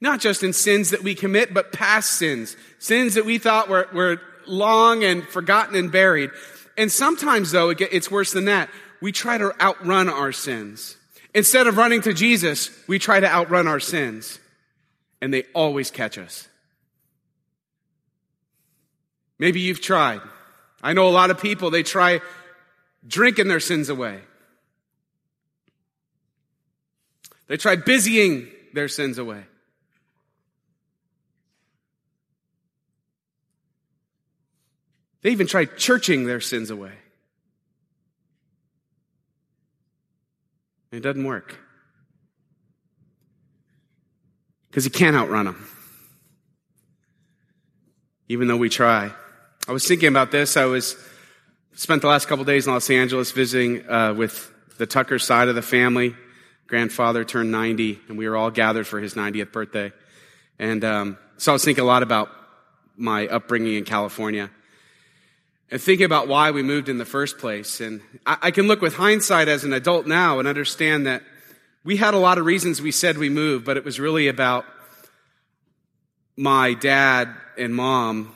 Not 0.00 0.20
just 0.20 0.42
in 0.42 0.52
sins 0.52 0.90
that 0.90 1.02
we 1.02 1.14
commit, 1.14 1.52
but 1.52 1.72
past 1.72 2.12
sins. 2.12 2.56
Sins 2.78 3.14
that 3.14 3.26
we 3.26 3.38
thought 3.38 3.68
were, 3.68 3.88
were 3.92 4.20
long 4.46 5.04
and 5.04 5.24
forgotten 5.24 5.74
and 5.74 5.92
buried. 5.92 6.30
And 6.78 6.90
sometimes 6.90 7.50
though, 7.50 7.70
it's 7.70 8.10
worse 8.10 8.32
than 8.32 8.46
that. 8.46 8.70
We 9.00 9.12
try 9.12 9.38
to 9.38 9.54
outrun 9.62 10.08
our 10.08 10.32
sins. 10.32 10.96
Instead 11.34 11.66
of 11.66 11.76
running 11.76 12.02
to 12.02 12.12
Jesus, 12.12 12.70
we 12.86 12.98
try 12.98 13.20
to 13.20 13.26
outrun 13.26 13.66
our 13.66 13.80
sins. 13.80 14.38
And 15.22 15.32
they 15.32 15.44
always 15.54 15.90
catch 15.90 16.18
us. 16.18 16.48
Maybe 19.38 19.60
you've 19.60 19.80
tried. 19.80 20.20
I 20.82 20.92
know 20.92 21.08
a 21.08 21.10
lot 21.10 21.30
of 21.30 21.40
people, 21.40 21.70
they 21.70 21.82
try 21.82 22.20
drinking 23.06 23.48
their 23.48 23.60
sins 23.60 23.88
away. 23.88 24.20
They 27.46 27.56
try 27.56 27.76
busying 27.76 28.48
their 28.74 28.88
sins 28.88 29.18
away. 29.18 29.42
They 35.22 35.30
even 35.30 35.46
try 35.46 35.64
churching 35.64 36.26
their 36.26 36.40
sins 36.40 36.70
away. 36.70 36.92
It 40.92 41.00
doesn't 41.00 41.24
work. 41.24 41.56
Because 44.68 44.84
you 44.84 44.90
can't 44.90 45.16
outrun 45.16 45.46
them. 45.46 45.68
Even 48.28 48.48
though 48.48 48.56
we 48.56 48.68
try. 48.68 49.12
I 49.68 49.72
was 49.72 49.86
thinking 49.86 50.08
about 50.08 50.30
this. 50.30 50.56
I 50.56 50.64
was 50.64 50.96
spent 51.74 52.02
the 52.02 52.08
last 52.08 52.26
couple 52.26 52.44
days 52.44 52.66
in 52.66 52.72
Los 52.72 52.90
Angeles 52.90 53.32
visiting 53.32 53.88
uh, 53.88 54.14
with 54.14 54.52
the 54.78 54.86
Tucker 54.86 55.18
side 55.18 55.48
of 55.48 55.54
the 55.54 55.62
family. 55.62 56.14
Grandfather 56.66 57.24
turned 57.24 57.50
90, 57.50 58.00
and 58.08 58.18
we 58.18 58.28
were 58.28 58.36
all 58.36 58.50
gathered 58.50 58.86
for 58.86 59.00
his 59.00 59.14
90th 59.14 59.52
birthday. 59.52 59.92
And 60.58 60.84
um, 60.84 61.18
so 61.36 61.52
I 61.52 61.54
was 61.54 61.64
thinking 61.64 61.82
a 61.82 61.86
lot 61.86 62.02
about 62.02 62.30
my 62.96 63.26
upbringing 63.26 63.74
in 63.74 63.84
California 63.84 64.50
and 65.70 65.80
thinking 65.80 66.04
about 66.04 66.28
why 66.28 66.50
we 66.50 66.62
moved 66.62 66.88
in 66.88 66.98
the 66.98 67.04
first 67.04 67.38
place. 67.38 67.80
And 67.80 68.00
I, 68.26 68.36
I 68.42 68.50
can 68.50 68.66
look 68.66 68.80
with 68.80 68.94
hindsight 68.94 69.48
as 69.48 69.64
an 69.64 69.72
adult 69.72 70.06
now 70.06 70.38
and 70.38 70.48
understand 70.48 71.06
that 71.06 71.22
we 71.84 71.96
had 71.96 72.14
a 72.14 72.18
lot 72.18 72.38
of 72.38 72.44
reasons 72.44 72.82
we 72.82 72.90
said 72.90 73.16
we 73.16 73.28
moved, 73.28 73.64
but 73.64 73.76
it 73.76 73.84
was 73.84 74.00
really 74.00 74.28
about 74.28 74.66
my 76.36 76.74
dad 76.74 77.28
and 77.56 77.74
mom 77.74 78.34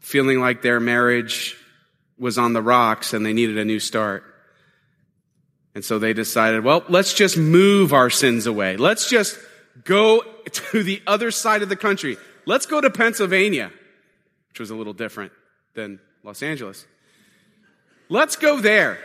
feeling 0.00 0.40
like 0.40 0.62
their 0.62 0.78
marriage 0.78 1.56
was 2.18 2.38
on 2.38 2.52
the 2.52 2.62
rocks 2.62 3.12
and 3.12 3.26
they 3.26 3.32
needed 3.32 3.58
a 3.58 3.64
new 3.64 3.80
start. 3.80 4.24
And 5.74 5.84
so 5.84 5.98
they 5.98 6.14
decided, 6.14 6.64
well, 6.64 6.84
let's 6.88 7.12
just 7.12 7.36
move 7.36 7.92
our 7.92 8.08
sins 8.08 8.46
away. 8.46 8.76
Let's 8.76 9.10
just 9.10 9.38
go 9.84 10.22
to 10.52 10.82
the 10.82 11.02
other 11.06 11.30
side 11.30 11.62
of 11.62 11.68
the 11.68 11.76
country. 11.76 12.16
Let's 12.46 12.64
go 12.64 12.80
to 12.80 12.88
Pennsylvania, 12.88 13.72
which 14.48 14.60
was 14.60 14.70
a 14.70 14.74
little 14.74 14.94
different 14.94 15.32
than 15.74 16.00
Los 16.22 16.42
Angeles. 16.42 16.86
Let's 18.08 18.36
go 18.36 18.60
there 18.60 18.98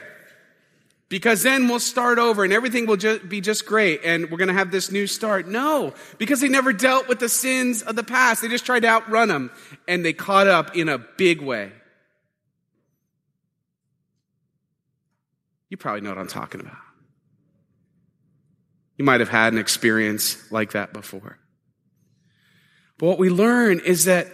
because 1.10 1.44
then 1.44 1.68
we'll 1.68 1.80
start 1.80 2.20
over 2.20 2.44
and 2.44 2.53
everything 2.53 2.86
will 2.86 2.98
ju- 2.98 3.20
be 3.20 3.41
just 3.41 3.65
great 3.65 4.01
and 4.06 4.32
we're 4.32 4.38
going 4.38 4.48
to 4.48 4.53
have 4.53 4.72
this 4.72 4.91
new 4.91 5.08
start. 5.08 5.48
No, 5.48 5.94
because 6.18 6.39
they 6.39 6.48
never 6.48 6.72
dealt 6.72 7.08
with 7.08 7.20
the 7.20 7.30
sins 7.30 7.82
of 7.82 7.96
the 7.96 8.03
past. 8.03 8.41
They 8.41 8.48
just 8.48 8.65
tried 8.65 8.82
to 8.82 8.88
outrun 8.88 9.27
them 9.27 9.51
and 9.88 10.06
they 10.06 10.13
caught 10.13 10.48
up 10.48 10.75
in 10.75 10.88
a 10.88 10.98
big 10.98 11.41
way. 11.41 11.72
You 15.70 15.77
probably 15.77 16.01
know 16.01 16.10
what 16.10 16.18
I'm 16.18 16.27
talking 16.27 16.62
about. 16.62 16.77
You 18.98 19.06
might 19.06 19.20
have 19.20 19.30
had 19.30 19.51
an 19.51 19.60
experience 19.60 20.51
like 20.51 20.74
that 20.74 20.94
before. 20.94 21.39
But 22.98 23.08
what 23.08 23.20
we 23.20 23.30
learn 23.30 23.80
is 23.80 24.06
that 24.06 24.27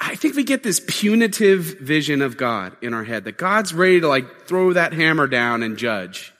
I 0.00 0.14
think 0.14 0.34
we 0.34 0.44
get 0.44 0.62
this 0.62 0.80
punitive 0.86 1.78
vision 1.78 2.22
of 2.22 2.38
God 2.38 2.74
in 2.80 2.94
our 2.94 3.04
head 3.04 3.24
that 3.24 3.36
God's 3.36 3.74
ready 3.74 4.00
to 4.00 4.08
like 4.08 4.46
throw 4.46 4.72
that 4.72 4.94
hammer 4.94 5.26
down 5.26 5.62
and 5.62 5.76
judge. 5.76 6.32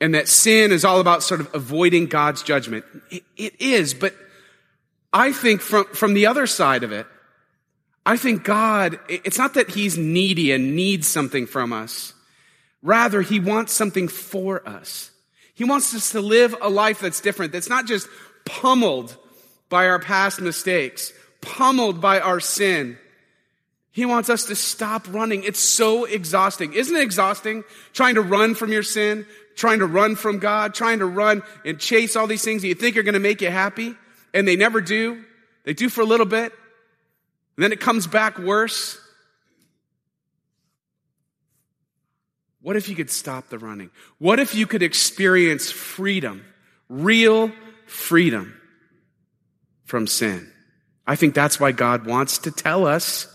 And 0.00 0.14
that 0.14 0.26
sin 0.26 0.72
is 0.72 0.82
all 0.84 1.00
about 1.00 1.22
sort 1.22 1.40
of 1.40 1.54
avoiding 1.54 2.06
God's 2.06 2.42
judgment. 2.42 2.86
it, 3.10 3.22
it 3.36 3.60
is, 3.60 3.92
but 3.92 4.14
I 5.12 5.32
think 5.32 5.60
from, 5.60 5.84
from 5.86 6.14
the 6.14 6.26
other 6.26 6.46
side 6.46 6.84
of 6.84 6.92
it, 6.92 7.06
I 8.06 8.16
think 8.16 8.44
God, 8.44 8.98
it's 9.08 9.36
not 9.36 9.54
that 9.54 9.70
he's 9.70 9.98
needy 9.98 10.52
and 10.52 10.74
needs 10.74 11.06
something 11.06 11.46
from 11.46 11.72
us. 11.72 12.14
Rather, 12.82 13.20
he 13.20 13.40
wants 13.40 13.74
something 13.74 14.08
for 14.08 14.66
us. 14.66 15.10
He 15.54 15.64
wants 15.64 15.94
us 15.94 16.12
to 16.12 16.22
live 16.22 16.56
a 16.62 16.70
life 16.70 17.00
that's 17.00 17.20
different, 17.20 17.52
that's 17.52 17.68
not 17.68 17.86
just 17.86 18.08
pummeled 18.46 19.14
by 19.68 19.86
our 19.86 19.98
past 19.98 20.40
mistakes, 20.40 21.12
pummeled 21.40 22.00
by 22.00 22.20
our 22.20 22.40
sin. 22.40 22.98
He 23.92 24.06
wants 24.06 24.30
us 24.30 24.44
to 24.44 24.54
stop 24.54 25.06
running. 25.12 25.42
It's 25.42 25.58
so 25.58 26.04
exhausting. 26.04 26.72
Isn't 26.72 26.94
it 26.94 27.02
exhausting 27.02 27.64
trying 27.92 28.14
to 28.14 28.22
run 28.22 28.54
from 28.54 28.72
your 28.72 28.82
sin, 28.82 29.26
trying 29.56 29.80
to 29.80 29.86
run 29.86 30.16
from 30.16 30.38
God, 30.38 30.74
trying 30.74 31.00
to 31.00 31.06
run 31.06 31.42
and 31.64 31.78
chase 31.78 32.14
all 32.14 32.26
these 32.26 32.44
things 32.44 32.62
that 32.62 32.68
you 32.68 32.74
think 32.74 32.96
are 32.96 33.02
going 33.02 33.14
to 33.14 33.20
make 33.20 33.40
you 33.40 33.50
happy? 33.50 33.94
And 34.32 34.46
they 34.46 34.56
never 34.56 34.80
do. 34.80 35.24
They 35.64 35.74
do 35.74 35.88
for 35.88 36.02
a 36.02 36.04
little 36.04 36.26
bit. 36.26 36.52
And 37.56 37.64
then 37.64 37.72
it 37.72 37.80
comes 37.80 38.06
back 38.06 38.38
worse. 38.38 38.98
What 42.62 42.76
if 42.76 42.88
you 42.88 42.94
could 42.94 43.10
stop 43.10 43.48
the 43.48 43.58
running? 43.58 43.90
What 44.18 44.38
if 44.38 44.54
you 44.54 44.66
could 44.66 44.82
experience 44.82 45.70
freedom, 45.70 46.44
real 46.88 47.50
freedom 47.86 48.54
from 49.84 50.06
sin? 50.06 50.50
I 51.10 51.16
think 51.16 51.34
that's 51.34 51.58
why 51.58 51.72
God 51.72 52.06
wants 52.06 52.38
to 52.38 52.52
tell 52.52 52.86
us 52.86 53.26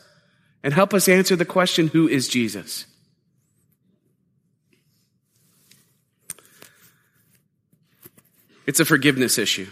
and 0.64 0.74
help 0.74 0.94
us 0.94 1.10
answer 1.10 1.36
the 1.36 1.44
question 1.44 1.90
who 1.90 2.08
is 2.08 2.30
Jesus? 2.30 2.86
It's 8.66 8.80
a 8.80 8.86
forgiveness 8.86 9.38
issue. 9.38 9.68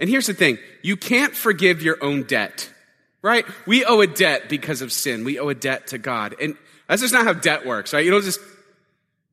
And 0.00 0.10
here's 0.10 0.26
the 0.26 0.34
thing 0.34 0.58
you 0.82 0.96
can't 0.96 1.32
forgive 1.32 1.82
your 1.82 2.02
own 2.02 2.24
debt, 2.24 2.68
right? 3.22 3.46
We 3.64 3.84
owe 3.84 4.00
a 4.00 4.08
debt 4.08 4.48
because 4.48 4.82
of 4.82 4.90
sin. 4.90 5.22
We 5.22 5.38
owe 5.38 5.50
a 5.50 5.54
debt 5.54 5.86
to 5.88 5.98
God. 5.98 6.34
And 6.42 6.56
that's 6.88 7.02
just 7.02 7.14
not 7.14 7.26
how 7.26 7.32
debt 7.32 7.64
works, 7.64 7.92
right? 7.92 8.04
You 8.04 8.10
don't 8.10 8.24
just 8.24 8.40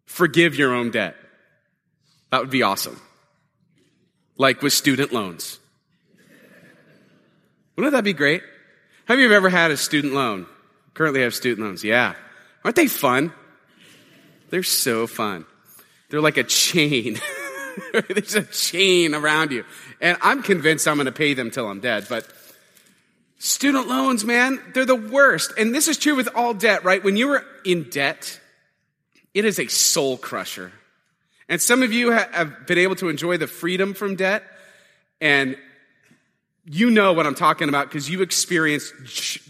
forgive 0.05 0.53
your 0.53 0.71
own 0.71 0.91
debt. 0.91 1.15
That 2.29 2.41
would 2.41 2.51
be 2.51 2.61
awesome. 2.61 3.01
Like 4.37 4.61
with 4.61 4.73
student 4.73 5.11
loans. 5.11 5.57
Wouldn't 7.75 7.93
that 7.93 8.03
be 8.03 8.13
great? 8.13 8.43
Have 9.05 9.19
you 9.19 9.31
ever 9.33 9.49
had 9.49 9.71
a 9.71 9.77
student 9.77 10.13
loan? 10.13 10.45
Currently 10.93 11.21
have 11.21 11.33
student 11.33 11.65
loans. 11.65 11.83
Yeah. 11.83 12.13
Aren't 12.63 12.75
they 12.75 12.87
fun? 12.87 13.33
They're 14.49 14.63
so 14.63 15.07
fun. 15.07 15.45
They're 16.09 16.21
like 16.21 16.37
a 16.37 16.43
chain. 16.43 17.19
There's 18.07 18.35
a 18.35 18.43
chain 18.43 19.15
around 19.15 19.51
you. 19.51 19.65
And 19.99 20.17
I'm 20.21 20.43
convinced 20.43 20.87
I'm 20.87 20.95
going 20.95 21.05
to 21.05 21.11
pay 21.11 21.33
them 21.33 21.49
till 21.49 21.67
I'm 21.67 21.79
dead. 21.79 22.05
But 22.07 22.27
student 23.39 23.87
loans, 23.87 24.23
man, 24.23 24.61
they're 24.73 24.85
the 24.85 24.95
worst. 24.95 25.53
And 25.57 25.73
this 25.73 25.87
is 25.87 25.97
true 25.97 26.15
with 26.15 26.29
all 26.35 26.53
debt, 26.53 26.83
right? 26.83 27.03
When 27.03 27.17
you 27.17 27.31
are 27.31 27.43
in 27.65 27.89
debt, 27.89 28.39
it 29.33 29.43
is 29.43 29.59
a 29.59 29.67
soul 29.67 30.17
crusher. 30.17 30.71
And 31.49 31.61
some 31.61 31.83
of 31.83 31.91
you 31.91 32.11
have 32.11 32.67
been 32.67 32.77
able 32.77 32.95
to 32.97 33.09
enjoy 33.09 33.37
the 33.37 33.47
freedom 33.47 33.93
from 33.93 34.15
debt. 34.15 34.43
And 35.19 35.57
you 36.65 36.89
know 36.89 37.13
what 37.13 37.27
I'm 37.27 37.35
talking 37.35 37.69
about 37.69 37.89
because 37.89 38.09
you 38.09 38.21
experienced 38.21 38.93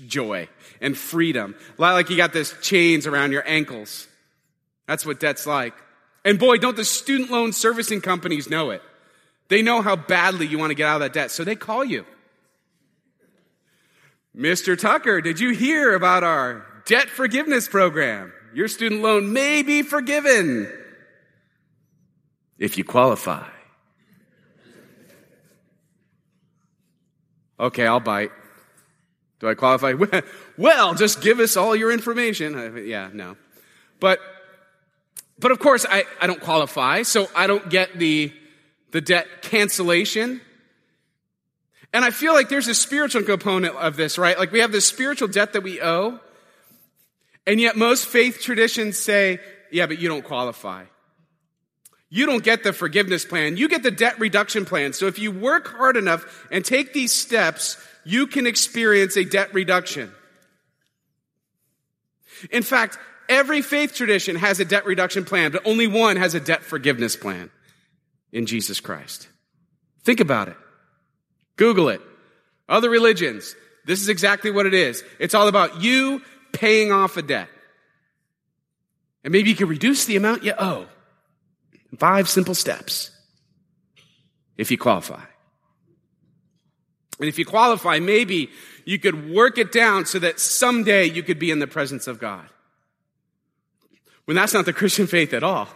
joy 0.08 0.48
and 0.82 0.98
freedom. 0.98 1.56
Like 1.78 2.10
you 2.10 2.18
got 2.18 2.34
this 2.34 2.56
chains 2.62 3.06
around 3.06 3.32
your 3.32 3.48
ankles. 3.48 4.08
That's 4.88 5.06
what 5.06 5.20
debt's 5.20 5.46
like. 5.46 5.74
And 6.26 6.40
boy, 6.40 6.58
don't 6.58 6.76
the 6.76 6.86
student 6.86 7.30
loan 7.30 7.54
servicing 7.54 8.02
companies 8.02 8.50
know 8.50 8.72
it. 8.72 8.82
They 9.50 9.62
know 9.62 9.82
how 9.82 9.96
badly 9.96 10.48
you 10.48 10.58
want 10.58 10.72
to 10.72 10.76
get 10.76 10.88
out 10.88 10.96
of 10.96 11.02
that 11.02 11.14
debt, 11.14 11.32
so 11.32 11.44
they 11.44 11.56
call 11.56 11.84
you. 11.84 12.06
Mr. 14.36 14.80
Tucker, 14.80 15.22
did 15.22 15.40
you 15.40 15.52
hear 15.52 15.94
about 15.94 16.24
our 16.24 16.66
debt 16.86 17.10
forgiveness 17.10 17.68
program? 17.68 18.34
Your 18.54 18.68
student 18.68 19.02
loan 19.02 19.32
may 19.34 19.62
be 19.62 19.84
forgiven 19.84 20.72
if 22.58 22.78
you 22.78 22.84
qualify. 22.84 23.48
Okay, 27.64 27.88
I'll 27.88 28.02
bite. 28.02 28.32
Do 29.40 29.50
I 29.50 29.56
qualify? 29.56 29.94
Well, 30.58 30.94
just 30.94 31.22
give 31.22 31.40
us 31.40 31.58
all 31.58 31.76
your 31.76 31.92
information. 31.92 32.86
Yeah, 32.86 33.10
no. 33.12 33.38
But 34.00 34.20
but 35.40 35.52
of 35.52 35.60
course, 35.60 35.86
I, 35.90 36.06
I 36.22 36.28
don't 36.28 36.40
qualify, 36.40 37.02
so 37.02 37.28
I 37.36 37.48
don't 37.48 37.70
get 37.70 37.98
the, 37.98 38.32
the 38.92 39.02
debt 39.02 39.42
cancellation. 39.42 40.42
And 41.92 42.06
I 42.06 42.12
feel 42.12 42.34
like 42.34 42.50
there's 42.50 42.68
a 42.68 42.76
spiritual 42.76 43.24
component 43.24 43.76
of 43.76 43.96
this, 43.96 44.18
right? 44.18 44.38
Like 44.38 44.52
we 44.52 44.60
have 44.60 44.72
this 44.72 44.86
spiritual 44.86 45.28
debt 45.28 45.54
that 45.54 45.64
we 45.64 45.82
owe, 45.82 46.20
and 47.48 47.60
yet 47.60 47.76
most 47.76 48.06
faith 48.06 48.42
traditions 48.42 48.98
say, 48.98 49.40
yeah, 49.72 49.88
but 49.88 50.00
you 50.00 50.08
don't 50.08 50.24
qualify. 50.24 50.86
You 52.14 52.26
don't 52.28 52.44
get 52.44 52.64
the 52.64 52.74
forgiveness 52.74 53.26
plan. 53.26 53.58
You 53.58 53.68
get 53.68 53.82
the 53.82 53.90
debt 53.90 54.20
reduction 54.20 54.66
plan. 54.66 54.94
So 54.94 55.08
if 55.08 55.18
you 55.18 55.32
work 55.32 55.68
hard 55.68 55.98
enough 55.98 56.46
and 56.52 56.64
take 56.64 56.94
these 56.94 57.12
steps, 57.12 57.78
you 58.04 58.28
can 58.28 58.46
experience 58.46 59.18
a 59.18 59.26
debt 59.26 59.54
reduction. 59.54 60.12
In 62.52 62.62
fact, 62.62 63.00
Every 63.30 63.62
faith 63.62 63.94
tradition 63.94 64.36
has 64.36 64.60
a 64.60 64.66
debt 64.66 64.86
reduction 64.86 65.24
plan, 65.24 65.52
but 65.52 65.66
only 65.66 65.88
one 65.88 66.18
has 66.18 66.36
a 66.36 66.40
debt 66.40 66.64
forgiveness 66.64 67.16
plan 67.16 67.50
in 68.32 68.46
Jesus 68.46 68.80
Christ. 68.80 69.28
Think 70.04 70.20
about 70.20 70.50
it. 70.50 70.58
Google 71.56 71.90
it. 71.90 72.02
Other 72.68 72.90
religions, 72.90 73.56
this 73.86 74.02
is 74.02 74.10
exactly 74.10 74.52
what 74.52 74.66
it 74.66 74.74
is. 74.74 75.04
It's 75.20 75.34
all 75.34 75.48
about 75.48 75.82
you 75.82 76.22
paying 76.52 76.92
off 76.92 77.18
a 77.18 77.22
debt. 77.22 77.48
And 79.24 79.32
maybe 79.32 79.50
you 79.50 79.56
can 79.56 79.70
reduce 79.70 80.06
the 80.06 80.18
amount 80.18 80.44
you 80.44 80.54
owe. 80.58 80.88
Five 81.98 82.28
simple 82.28 82.56
steps. 82.56 83.12
If 84.58 84.72
you 84.72 84.78
qualify. 84.78 85.22
And 87.20 87.30
if 87.30 87.38
you 87.38 87.46
qualify, 87.46 88.00
maybe 88.00 88.50
you 88.86 89.00
could 89.00 89.30
work 89.32 89.58
it 89.58 89.72
down 89.72 90.06
so 90.06 90.20
that 90.20 90.40
someday 90.40 91.06
you 91.06 91.24
could 91.24 91.40
be 91.40 91.52
in 91.52 91.60
the 91.60 91.68
presence 91.68 92.08
of 92.08 92.20
God. 92.20 92.46
When 94.26 94.36
that's 94.36 94.54
not 94.54 94.66
the 94.66 94.74
Christian 94.74 95.08
faith 95.08 95.34
at 95.34 95.44
all. 95.44 95.68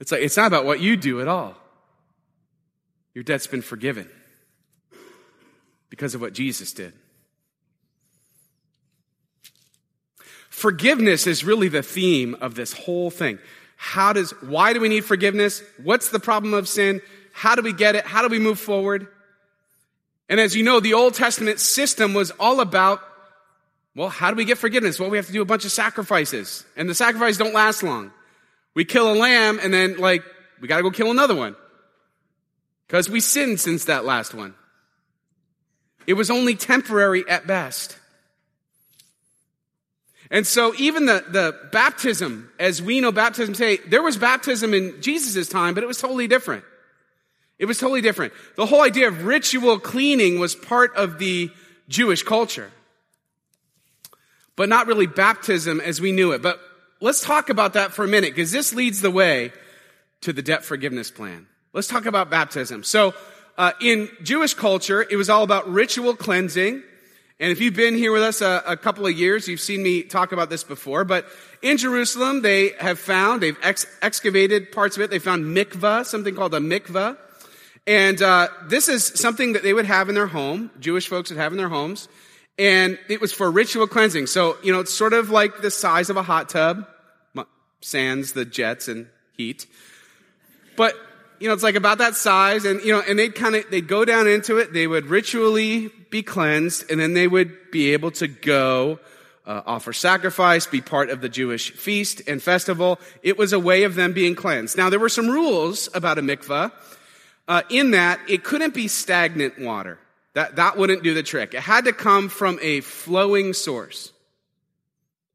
It's 0.00 0.12
like, 0.12 0.22
it's 0.22 0.36
not 0.36 0.46
about 0.46 0.64
what 0.64 0.80
you 0.80 0.96
do 0.96 1.20
at 1.20 1.28
all. 1.28 1.56
Your 3.14 3.24
debt's 3.24 3.46
been 3.46 3.62
forgiven 3.62 4.08
because 5.88 6.14
of 6.14 6.20
what 6.20 6.32
Jesus 6.32 6.72
did. 6.72 6.92
Forgiveness 10.48 11.26
is 11.26 11.44
really 11.44 11.68
the 11.68 11.82
theme 11.82 12.36
of 12.40 12.54
this 12.54 12.72
whole 12.72 13.10
thing. 13.10 13.38
How 13.84 14.14
does, 14.14 14.30
why 14.40 14.72
do 14.72 14.80
we 14.80 14.88
need 14.88 15.04
forgiveness? 15.04 15.62
What's 15.82 16.08
the 16.08 16.18
problem 16.18 16.54
of 16.54 16.66
sin? 16.66 17.02
How 17.34 17.54
do 17.54 17.60
we 17.60 17.74
get 17.74 17.96
it? 17.96 18.06
How 18.06 18.22
do 18.22 18.28
we 18.28 18.38
move 18.38 18.58
forward? 18.58 19.06
And 20.30 20.40
as 20.40 20.56
you 20.56 20.62
know, 20.62 20.80
the 20.80 20.94
Old 20.94 21.12
Testament 21.12 21.60
system 21.60 22.14
was 22.14 22.30
all 22.40 22.60
about 22.60 23.02
well, 23.94 24.08
how 24.08 24.30
do 24.30 24.36
we 24.36 24.44
get 24.44 24.58
forgiveness? 24.58 24.98
Well, 24.98 25.10
we 25.10 25.18
have 25.18 25.26
to 25.26 25.32
do 25.32 25.42
a 25.42 25.44
bunch 25.44 25.64
of 25.64 25.70
sacrifices. 25.70 26.64
And 26.76 26.88
the 26.88 26.94
sacrifices 26.94 27.38
don't 27.38 27.54
last 27.54 27.82
long. 27.84 28.10
We 28.74 28.84
kill 28.84 29.12
a 29.12 29.14
lamb 29.14 29.60
and 29.62 29.72
then, 29.72 29.98
like, 29.98 30.24
we 30.60 30.66
gotta 30.66 30.82
go 30.82 30.90
kill 30.90 31.12
another 31.12 31.36
one. 31.36 31.54
Because 32.88 33.08
we 33.08 33.20
sinned 33.20 33.60
since 33.60 33.84
that 33.84 34.04
last 34.04 34.34
one. 34.34 34.54
It 36.08 36.14
was 36.14 36.28
only 36.28 36.56
temporary 36.56 37.22
at 37.28 37.46
best. 37.46 37.96
And 40.30 40.46
so 40.46 40.74
even 40.78 41.06
the, 41.06 41.24
the 41.28 41.58
baptism, 41.70 42.50
as 42.58 42.80
we 42.80 43.00
know 43.00 43.12
baptism 43.12 43.54
today, 43.54 43.78
there 43.86 44.02
was 44.02 44.16
baptism 44.16 44.74
in 44.74 45.00
Jesus' 45.00 45.48
time, 45.48 45.74
but 45.74 45.82
it 45.82 45.86
was 45.86 45.98
totally 45.98 46.26
different. 46.26 46.64
It 47.58 47.66
was 47.66 47.78
totally 47.78 48.00
different. 48.00 48.32
The 48.56 48.66
whole 48.66 48.82
idea 48.82 49.08
of 49.08 49.24
ritual 49.24 49.78
cleaning 49.78 50.38
was 50.38 50.54
part 50.54 50.94
of 50.96 51.18
the 51.18 51.50
Jewish 51.88 52.22
culture, 52.22 52.70
but 54.56 54.68
not 54.68 54.86
really 54.86 55.06
baptism 55.06 55.80
as 55.80 56.00
we 56.00 56.10
knew 56.10 56.32
it. 56.32 56.42
But 56.42 56.58
let's 57.00 57.20
talk 57.20 57.50
about 57.50 57.74
that 57.74 57.92
for 57.92 58.04
a 58.04 58.08
minute 58.08 58.34
because 58.34 58.50
this 58.50 58.74
leads 58.74 59.02
the 59.02 59.10
way 59.10 59.52
to 60.22 60.32
the 60.32 60.42
debt 60.42 60.64
forgiveness 60.64 61.10
plan. 61.10 61.46
Let's 61.72 61.88
talk 61.88 62.06
about 62.06 62.30
baptism. 62.30 62.82
So, 62.82 63.14
uh, 63.56 63.72
in 63.80 64.08
Jewish 64.22 64.54
culture, 64.54 65.06
it 65.08 65.16
was 65.16 65.30
all 65.30 65.44
about 65.44 65.70
ritual 65.70 66.16
cleansing. 66.16 66.82
And 67.44 67.52
if 67.52 67.60
you've 67.60 67.74
been 67.74 67.94
here 67.94 68.10
with 68.10 68.22
us 68.22 68.40
a, 68.40 68.62
a, 68.66 68.74
couple 68.74 69.04
of 69.04 69.12
years, 69.12 69.46
you've 69.48 69.60
seen 69.60 69.82
me 69.82 70.02
talk 70.02 70.32
about 70.32 70.48
this 70.48 70.64
before. 70.64 71.04
But 71.04 71.26
in 71.60 71.76
Jerusalem, 71.76 72.40
they 72.40 72.70
have 72.80 72.98
found, 72.98 73.42
they've 73.42 73.58
ex- 73.62 73.84
excavated 74.00 74.72
parts 74.72 74.96
of 74.96 75.02
it. 75.02 75.10
They 75.10 75.18
found 75.18 75.44
mikvah, 75.54 76.06
something 76.06 76.34
called 76.34 76.54
a 76.54 76.58
mikvah. 76.58 77.18
And 77.86 78.22
uh, 78.22 78.48
this 78.64 78.88
is 78.88 79.04
something 79.04 79.52
that 79.52 79.62
they 79.62 79.74
would 79.74 79.84
have 79.84 80.08
in 80.08 80.14
their 80.14 80.26
home, 80.26 80.70
Jewish 80.80 81.06
folks 81.06 81.28
would 81.28 81.38
have 81.38 81.52
in 81.52 81.58
their 81.58 81.68
homes. 81.68 82.08
And 82.58 82.98
it 83.10 83.20
was 83.20 83.30
for 83.30 83.50
ritual 83.50 83.86
cleansing. 83.88 84.26
So, 84.28 84.56
you 84.62 84.72
know, 84.72 84.80
it's 84.80 84.94
sort 84.94 85.12
of 85.12 85.28
like 85.28 85.60
the 85.60 85.70
size 85.70 86.08
of 86.08 86.16
a 86.16 86.22
hot 86.22 86.48
tub, 86.48 86.86
sans 87.82 88.32
the 88.32 88.46
jets 88.46 88.88
and 88.88 89.06
heat. 89.36 89.66
But, 90.78 90.94
you 91.44 91.50
know, 91.50 91.52
it's 91.52 91.62
like 91.62 91.74
about 91.74 91.98
that 91.98 92.14
size. 92.14 92.64
And, 92.64 92.80
you 92.80 92.90
know, 92.90 93.02
and 93.06 93.18
they'd 93.18 93.34
kind 93.34 93.54
of, 93.54 93.68
they'd 93.70 93.86
go 93.86 94.06
down 94.06 94.26
into 94.26 94.56
it. 94.56 94.72
They 94.72 94.86
would 94.86 95.04
ritually 95.04 95.90
be 96.08 96.22
cleansed. 96.22 96.90
And 96.90 96.98
then 96.98 97.12
they 97.12 97.28
would 97.28 97.70
be 97.70 97.92
able 97.92 98.12
to 98.12 98.26
go 98.26 98.98
uh, 99.44 99.60
offer 99.66 99.92
sacrifice, 99.92 100.66
be 100.66 100.80
part 100.80 101.10
of 101.10 101.20
the 101.20 101.28
Jewish 101.28 101.72
feast 101.72 102.22
and 102.26 102.42
festival. 102.42 102.98
It 103.22 103.36
was 103.36 103.52
a 103.52 103.60
way 103.60 103.82
of 103.82 103.94
them 103.94 104.14
being 104.14 104.34
cleansed. 104.34 104.78
Now, 104.78 104.88
there 104.88 104.98
were 104.98 105.10
some 105.10 105.28
rules 105.28 105.90
about 105.92 106.16
a 106.16 106.22
mikvah 106.22 106.72
uh, 107.46 107.60
in 107.68 107.90
that 107.90 108.20
it 108.26 108.42
couldn't 108.42 108.72
be 108.72 108.88
stagnant 108.88 109.58
water. 109.58 109.98
That, 110.32 110.56
that 110.56 110.78
wouldn't 110.78 111.02
do 111.02 111.12
the 111.12 111.22
trick. 111.22 111.52
It 111.52 111.60
had 111.60 111.84
to 111.84 111.92
come 111.92 112.30
from 112.30 112.58
a 112.62 112.80
flowing 112.80 113.52
source. 113.52 114.14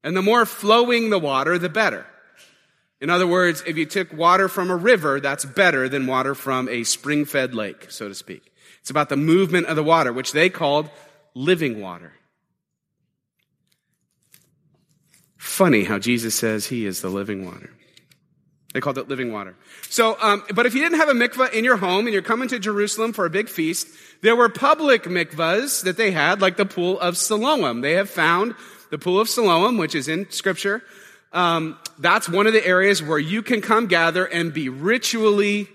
And 0.03 0.17
the 0.17 0.23
more 0.23 0.47
flowing 0.47 1.11
the 1.11 1.19
water, 1.19 1.59
the 1.59 1.69
better. 1.69 2.07
In 3.01 3.09
other 3.09 3.27
words, 3.27 3.63
if 3.65 3.77
you 3.77 3.85
took 3.85 4.11
water 4.11 4.49
from 4.49 4.69
a 4.69 4.75
river, 4.75 5.19
that's 5.19 5.45
better 5.45 5.87
than 5.87 6.05
water 6.05 6.35
from 6.35 6.67
a 6.67 6.83
spring 6.83 7.25
fed 7.25 7.55
lake, 7.55 7.89
so 7.89 8.09
to 8.09 8.15
speak. 8.15 8.51
It's 8.81 8.89
about 8.89 9.09
the 9.09 9.17
movement 9.17 9.67
of 9.67 9.75
the 9.75 9.83
water, 9.83 10.11
which 10.11 10.33
they 10.33 10.49
called 10.49 10.89
living 11.33 11.81
water. 11.81 12.13
Funny 15.37 15.85
how 15.85 15.99
Jesus 15.99 16.35
says 16.35 16.67
he 16.67 16.85
is 16.85 17.01
the 17.01 17.09
living 17.09 17.45
water. 17.45 17.71
They 18.73 18.81
called 18.81 18.97
it 18.97 19.07
living 19.07 19.31
water. 19.31 19.55
So, 19.89 20.15
um, 20.21 20.43
but 20.53 20.65
if 20.65 20.75
you 20.75 20.81
didn't 20.81 20.99
have 20.99 21.09
a 21.09 21.13
mikvah 21.13 21.53
in 21.53 21.63
your 21.63 21.77
home 21.77 22.05
and 22.05 22.13
you're 22.13 22.21
coming 22.21 22.49
to 22.49 22.59
Jerusalem 22.59 23.13
for 23.13 23.25
a 23.25 23.29
big 23.29 23.49
feast, 23.49 23.87
there 24.21 24.35
were 24.35 24.49
public 24.49 25.03
mikvahs 25.03 25.83
that 25.83 25.97
they 25.97 26.11
had, 26.11 26.39
like 26.41 26.57
the 26.57 26.65
pool 26.65 26.99
of 26.99 27.17
Siloam. 27.17 27.81
They 27.81 27.93
have 27.93 28.09
found 28.09 28.53
the 28.91 28.99
pool 28.99 29.19
of 29.19 29.27
Siloam, 29.27 29.77
which 29.77 29.95
is 29.95 30.07
in 30.07 30.29
scripture. 30.29 30.83
Um, 31.31 31.77
that's 31.99 32.27
one 32.27 32.47
of 32.47 32.53
the 32.53 32.65
areas 32.65 33.03
where 33.03 33.19
you 33.19 33.41
can 33.41 33.61
come 33.61 33.87
gather 33.87 34.25
and 34.25 34.53
be 34.53 34.69
ritually 34.69 35.67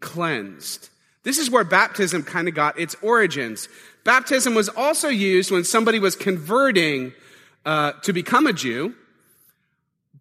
cleansed. 0.00 0.88
This 1.22 1.38
is 1.38 1.50
where 1.50 1.64
baptism 1.64 2.22
kind 2.22 2.48
of 2.48 2.54
got 2.54 2.78
its 2.78 2.94
origins. 3.02 3.68
Baptism 4.04 4.54
was 4.54 4.68
also 4.68 5.08
used 5.08 5.50
when 5.50 5.64
somebody 5.64 5.98
was 5.98 6.14
converting 6.14 7.12
uh, 7.64 7.92
to 8.02 8.12
become 8.12 8.46
a 8.46 8.52
Jew, 8.52 8.94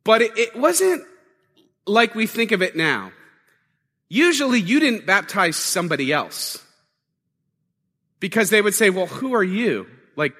but 0.04 0.22
it, 0.22 0.38
it 0.38 0.56
wasn't 0.56 1.04
like 1.86 2.15
we 2.15 2.25
think 2.25 2.51
of 2.51 2.62
it 2.62 2.75
now. 2.75 3.12
Usually 4.10 4.60
you 4.60 4.80
didn't 4.80 5.06
baptize 5.06 5.56
somebody 5.56 6.12
else 6.12 6.63
because 8.20 8.50
they 8.50 8.62
would 8.62 8.74
say, 8.74 8.89
well, 8.89 9.08
who 9.08 9.36
are 9.36 9.44
you? 9.44 9.88
Like, 10.15 10.34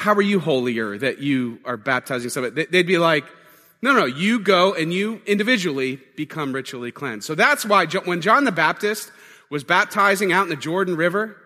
how 0.00 0.14
are 0.14 0.22
you 0.22 0.40
holier 0.40 0.96
that 0.96 1.18
you 1.18 1.60
are 1.66 1.76
baptizing 1.76 2.30
somebody? 2.30 2.64
They'd 2.64 2.86
be 2.86 2.96
like, 2.96 3.26
no, 3.82 3.92
no, 3.92 4.06
you 4.06 4.40
go 4.40 4.72
and 4.72 4.94
you 4.94 5.20
individually 5.26 6.00
become 6.16 6.54
ritually 6.54 6.90
cleansed. 6.90 7.26
So 7.26 7.34
that's 7.34 7.66
why 7.66 7.84
when 7.84 8.22
John 8.22 8.44
the 8.44 8.52
Baptist 8.52 9.12
was 9.50 9.62
baptizing 9.62 10.32
out 10.32 10.44
in 10.44 10.48
the 10.48 10.56
Jordan 10.56 10.96
River, 10.96 11.36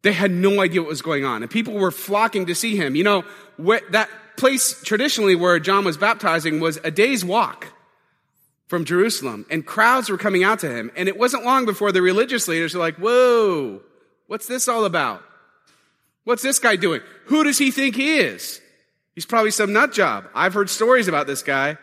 they 0.00 0.14
had 0.14 0.30
no 0.30 0.62
idea 0.62 0.80
what 0.80 0.88
was 0.88 1.02
going 1.02 1.26
on. 1.26 1.42
And 1.42 1.50
people 1.50 1.74
were 1.74 1.90
flocking 1.90 2.46
to 2.46 2.54
see 2.54 2.74
him. 2.74 2.96
You 2.96 3.04
know, 3.04 3.24
that 3.90 4.08
place 4.38 4.80
traditionally 4.82 5.36
where 5.36 5.58
John 5.58 5.84
was 5.84 5.98
baptizing 5.98 6.58
was 6.58 6.78
a 6.84 6.90
day's 6.90 7.22
walk 7.22 7.70
from 8.66 8.86
Jerusalem, 8.86 9.44
and 9.50 9.64
crowds 9.64 10.08
were 10.08 10.16
coming 10.16 10.42
out 10.42 10.60
to 10.60 10.74
him. 10.74 10.90
And 10.96 11.06
it 11.06 11.18
wasn't 11.18 11.44
long 11.44 11.66
before 11.66 11.92
the 11.92 12.00
religious 12.00 12.48
leaders 12.48 12.74
were 12.74 12.80
like, 12.80 12.96
Whoa, 12.96 13.82
what's 14.26 14.46
this 14.46 14.68
all 14.68 14.86
about? 14.86 15.22
What's 16.26 16.42
this 16.42 16.58
guy 16.58 16.74
doing? 16.74 17.02
Who 17.26 17.44
does 17.44 17.56
he 17.56 17.70
think 17.70 17.94
he 17.94 18.18
is? 18.18 18.60
He's 19.14 19.24
probably 19.24 19.52
some 19.52 19.72
nut 19.72 19.92
job. 19.92 20.24
I've 20.34 20.54
heard 20.54 20.68
stories 20.68 21.06
about 21.06 21.28
this 21.28 21.40
guy. 21.40 21.78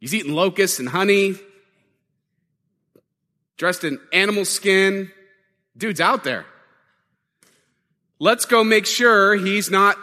He's 0.00 0.12
eating 0.12 0.32
locusts 0.32 0.80
and 0.80 0.88
honey, 0.88 1.36
dressed 3.56 3.84
in 3.84 4.00
animal 4.12 4.44
skin. 4.44 5.12
Dude's 5.76 6.00
out 6.00 6.24
there. 6.24 6.44
Let's 8.18 8.46
go 8.46 8.64
make 8.64 8.86
sure 8.86 9.36
he's 9.36 9.70
not 9.70 9.96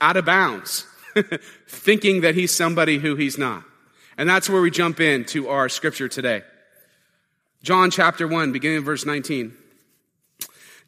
out 0.00 0.16
of 0.16 0.24
bounds, 0.24 0.86
thinking 1.66 2.20
that 2.20 2.36
he's 2.36 2.54
somebody 2.54 2.98
who 2.98 3.16
he's 3.16 3.36
not. 3.36 3.64
And 4.16 4.28
that's 4.28 4.48
where 4.48 4.62
we 4.62 4.70
jump 4.70 5.00
into 5.00 5.48
our 5.48 5.68
scripture 5.68 6.06
today. 6.06 6.42
John 7.64 7.90
chapter 7.90 8.28
1, 8.28 8.52
beginning 8.52 8.78
of 8.78 8.84
verse 8.84 9.04
19. 9.04 9.56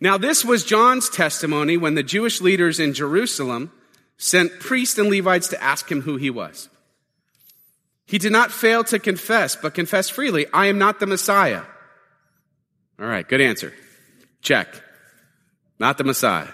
Now, 0.03 0.19
this 0.19 0.45
was 0.45 0.65
John's 0.65 1.09
testimony 1.09 1.77
when 1.77 1.95
the 1.95 2.03
Jewish 2.03 2.41
leaders 2.41 2.81
in 2.81 2.93
Jerusalem 2.93 3.71
sent 4.17 4.59
priests 4.59 4.99
and 4.99 5.09
Levites 5.09 5.47
to 5.51 5.62
ask 5.62 5.88
him 5.88 6.01
who 6.01 6.17
he 6.17 6.29
was. 6.29 6.69
He 8.05 8.19
did 8.19 8.33
not 8.33 8.51
fail 8.51 8.83
to 8.83 8.99
confess, 8.99 9.55
but 9.55 9.75
confessed 9.75 10.11
freely, 10.11 10.49
I 10.53 10.67
am 10.67 10.77
not 10.77 10.99
the 10.99 11.07
Messiah. 11.07 11.62
All 12.99 13.07
right, 13.07 13.29
good 13.29 13.41
answer. 13.41 13.73
Check. 14.41 14.75
Not 15.79 15.99
the 15.99 16.05
Messiah. 16.05 16.51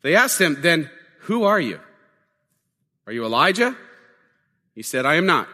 They 0.00 0.16
asked 0.16 0.40
him, 0.40 0.62
then 0.62 0.88
who 1.24 1.44
are 1.44 1.60
you? 1.60 1.78
Are 3.06 3.12
you 3.12 3.26
Elijah? 3.26 3.76
He 4.74 4.80
said, 4.80 5.04
I 5.04 5.16
am 5.16 5.26
not. 5.26 5.46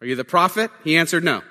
Are 0.00 0.06
you 0.06 0.14
the 0.14 0.24
prophet? 0.24 0.70
He 0.84 0.96
answered, 0.96 1.24
No. 1.24 1.42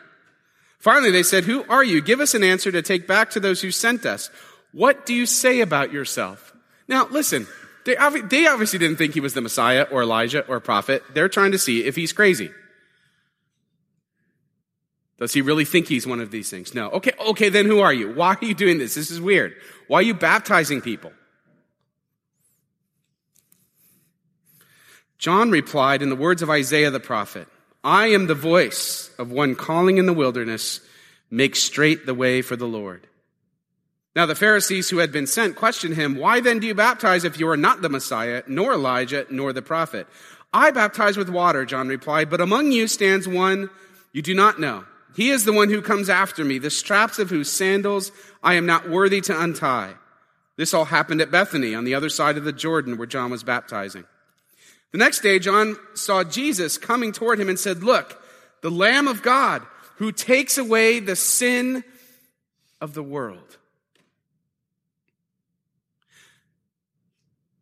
Finally, 0.84 1.12
they 1.12 1.24
said, 1.24 1.46
Who 1.46 1.64
are 1.70 1.84
you? 1.84 2.02
Give 2.02 2.20
us 2.20 2.34
an 2.34 2.44
answer 2.44 2.70
to 2.70 2.82
take 2.82 3.08
back 3.08 3.30
to 3.30 3.40
those 3.40 3.62
who 3.62 3.72
sent 3.72 4.06
us. 4.06 4.30
What 4.74 5.06
do 5.06 5.14
you 5.14 5.26
say 5.26 5.62
about 5.62 5.94
yourself? 5.94 6.54
Now, 6.90 7.08
listen, 7.08 7.48
they, 7.86 7.96
they 8.24 8.48
obviously 8.48 8.80
didn't 8.80 8.98
think 8.98 9.14
he 9.14 9.22
was 9.22 9.34
the 9.34 9.40
Messiah 9.40 9.84
or 9.90 10.02
Elijah 10.02 10.46
or 10.46 10.60
prophet. 10.60 11.02
They're 11.14 11.30
trying 11.30 11.54
to 11.54 11.58
see 11.58 11.86
if 11.86 11.96
he's 11.96 12.12
crazy. 12.12 12.52
Does 15.20 15.32
he 15.32 15.42
really 15.42 15.64
think 15.64 15.88
he's 15.88 16.06
one 16.06 16.20
of 16.20 16.32
these 16.32 16.50
things? 16.50 16.76
No. 16.76 16.90
Okay, 16.90 17.14
okay, 17.28 17.48
then 17.48 17.66
who 17.66 17.80
are 17.80 17.94
you? 17.94 18.14
Why 18.14 18.36
are 18.36 18.46
you 18.46 18.54
doing 18.54 18.78
this? 18.78 18.96
This 18.96 19.10
is 19.10 19.22
weird. 19.22 19.56
Why 19.88 20.00
are 20.00 20.04
you 20.04 20.14
baptizing 20.14 20.82
people? 20.82 21.14
John 25.18 25.50
replied 25.50 26.02
in 26.02 26.10
the 26.10 26.18
words 26.18 26.42
of 26.42 26.50
Isaiah 26.50 26.92
the 26.92 27.00
prophet, 27.00 27.48
I 27.84 28.08
am 28.08 28.28
the 28.28 28.36
voice 28.36 29.12
of 29.18 29.32
one 29.32 29.56
calling 29.56 29.98
in 29.98 30.06
the 30.06 30.14
wilderness, 30.14 30.80
make 31.30 31.56
straight 31.56 32.06
the 32.06 32.14
way 32.14 32.42
for 32.42 32.56
the 32.56 32.68
Lord. 32.68 33.08
Now 34.16 34.26
the 34.26 34.36
Pharisees 34.36 34.90
who 34.90 35.00
had 35.00 35.12
been 35.12 35.28
sent 35.28 35.56
questioned 35.56 35.96
him, 35.96 36.16
Why 36.16 36.40
then 36.40 36.60
do 36.60 36.68
you 36.68 36.76
baptize 36.76 37.24
if 37.24 37.40
you 37.40 37.50
are 37.50 37.58
not 37.58 37.82
the 37.82 37.90
Messiah, 37.90 38.44
nor 38.48 38.74
Elijah, 38.74 39.26
nor 39.30 39.52
the 39.52 39.62
prophet? 39.62 40.08
I 40.54 40.72
baptize 40.72 41.18
with 41.18 41.30
water, 41.30 41.66
John 41.66 41.88
replied, 41.88 42.30
but 42.30 42.40
among 42.40 42.72
you 42.72 42.88
stands 42.88 43.28
one 43.28 43.70
you 44.12 44.22
do 44.22 44.36
not 44.36 44.60
know. 44.60 44.86
He 45.16 45.30
is 45.30 45.46
the 45.46 45.54
one 45.54 45.70
who 45.70 45.82
comes 45.82 46.10
after 46.10 46.46
me, 46.46 46.60
the 46.60 46.70
straps 46.70 47.20
of 47.20 47.30
whose 47.30 47.52
sandals 47.52 48.12
I 48.42 48.54
am 48.54 48.66
not 48.66 48.90
worthy 48.90 49.22
to 49.22 49.40
untie. 49.40 49.96
This 50.56 50.74
all 50.74 50.86
happened 50.86 51.22
at 51.22 51.32
Bethany 51.32 51.74
on 51.74 51.84
the 51.84 51.96
other 51.96 52.10
side 52.10 52.38
of 52.38 52.44
the 52.44 52.54
Jordan 52.54 52.98
where 52.98 53.08
John 53.08 53.32
was 53.32 53.44
baptizing. 53.44 54.06
The 54.94 55.00
next 55.00 55.20
day, 55.22 55.40
John 55.40 55.76
saw 55.96 56.24
Jesus 56.24 56.78
coming 56.78 57.12
toward 57.12 57.40
him 57.40 57.50
and 57.50 57.60
said, 57.60 57.84
Look, 57.84 58.22
the 58.62 58.72
Lamb 58.72 59.10
of 59.10 59.22
God 59.22 59.64
who 59.98 60.12
takes 60.12 60.58
away 60.58 61.00
the 61.00 61.16
sin 61.16 61.84
of 62.80 62.94
the 62.94 63.04
world. 63.04 63.58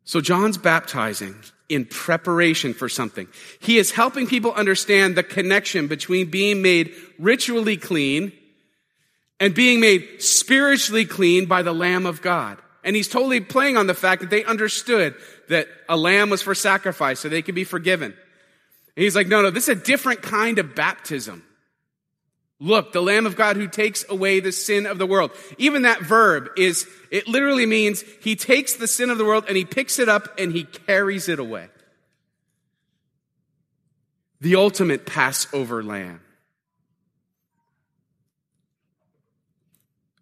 So 0.04 0.20
John's 0.20 0.58
baptizing 0.58 1.36
in 1.70 1.86
preparation 1.86 2.74
for 2.74 2.90
something. 2.90 3.30
He 3.62 3.78
is 3.78 3.92
helping 3.92 4.28
people 4.28 4.52
understand 4.52 5.16
the 5.16 5.24
connection 5.24 5.88
between 5.88 6.30
being 6.30 6.62
made 6.62 6.94
ritually 7.18 7.78
clean 7.78 8.34
and 9.40 9.56
being 9.56 9.80
made 9.80 10.22
spiritually 10.22 11.06
clean 11.06 11.46
by 11.46 11.62
the 11.62 11.74
Lamb 11.74 12.06
of 12.06 12.22
God. 12.22 12.58
And 12.84 12.96
he's 12.96 13.08
totally 13.08 13.40
playing 13.40 13.78
on 13.78 13.88
the 13.88 13.94
fact 13.94 14.22
that 14.22 14.30
they 14.30 14.44
understood 14.44 15.16
that 15.52 15.68
a 15.88 15.98
lamb 15.98 16.30
was 16.30 16.42
for 16.42 16.56
sacrifice 16.56 17.20
so 17.20 17.30
they 17.30 17.42
could 17.42 17.56
be 17.56 17.64
forgiven. 17.64 18.14
And 18.96 19.04
he's 19.04 19.16
like, 19.16 19.28
no, 19.28 19.42
no, 19.42 19.52
this 19.52 19.68
is 19.70 19.78
a 19.78 19.84
different 19.84 20.22
kind 20.22 20.60
of 20.60 20.76
baptism. 20.76 21.44
Look, 22.60 22.94
the 22.94 23.02
Lamb 23.02 23.26
of 23.26 23.36
God 23.36 23.56
who 23.58 23.68
takes 23.68 24.06
away 24.08 24.40
the 24.40 24.52
sin 24.52 24.86
of 24.86 24.98
the 24.98 25.08
world. 25.08 25.32
Even 25.58 25.82
that 25.82 26.02
verb 26.02 26.50
is, 26.58 26.88
it 27.10 27.28
literally 27.28 27.66
means 27.66 28.04
he 28.22 28.36
takes 28.36 28.76
the 28.76 28.88
sin 28.88 29.10
of 29.10 29.18
the 29.18 29.26
world 29.26 29.46
and 29.48 29.58
he 29.58 29.66
picks 29.66 29.98
it 29.98 30.08
up 30.08 30.40
and 30.40 30.52
he 30.52 30.66
carries 30.66 31.28
it 31.28 31.40
away. 31.40 31.70
The 34.42 34.56
ultimate 34.56 35.06
Passover 35.06 35.84
lamb. 35.84 36.22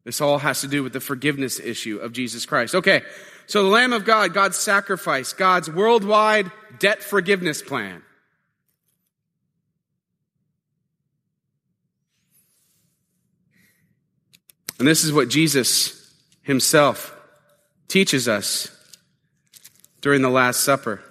This 0.06 0.22
all 0.22 0.40
has 0.40 0.62
to 0.62 0.68
do 0.68 0.82
with 0.82 0.94
the 0.94 1.02
forgiveness 1.02 1.60
issue 1.60 1.98
of 1.98 2.14
Jesus 2.14 2.46
Christ. 2.46 2.74
Okay, 2.74 3.04
so 3.50 3.64
the 3.64 3.70
Lamb 3.70 3.94
of 3.94 4.06
God, 4.06 4.32
God's 4.32 4.58
sacrifice, 4.58 5.34
God's 5.34 5.72
worldwide 5.72 6.52
debt 6.78 7.02
forgiveness 7.02 7.64
plan. 7.64 8.04
And 14.78 14.88
this 14.88 15.04
is 15.04 15.12
what 15.12 15.30
Jesus 15.30 16.14
himself 16.44 17.18
teaches 17.88 18.28
us 18.28 18.70
during 20.02 20.22
the 20.22 20.30
Last 20.30 20.62
Supper. 20.62 21.04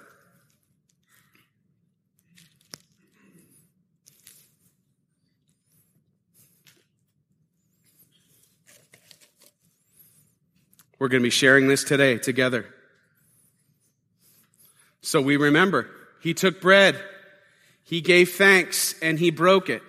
We're 10.99 11.07
going 11.07 11.21
to 11.21 11.27
be 11.27 11.31
sharing 11.31 11.67
this 11.67 11.83
today 11.83 12.17
together. 12.17 12.65
So 15.01 15.21
we 15.21 15.37
remember, 15.37 15.87
he 16.19 16.33
took 16.33 16.59
bread, 16.59 17.01
he 17.83 18.01
gave 18.01 18.33
thanks, 18.33 18.93
and 19.01 19.17
he 19.17 19.31
broke 19.31 19.69
it, 19.69 19.81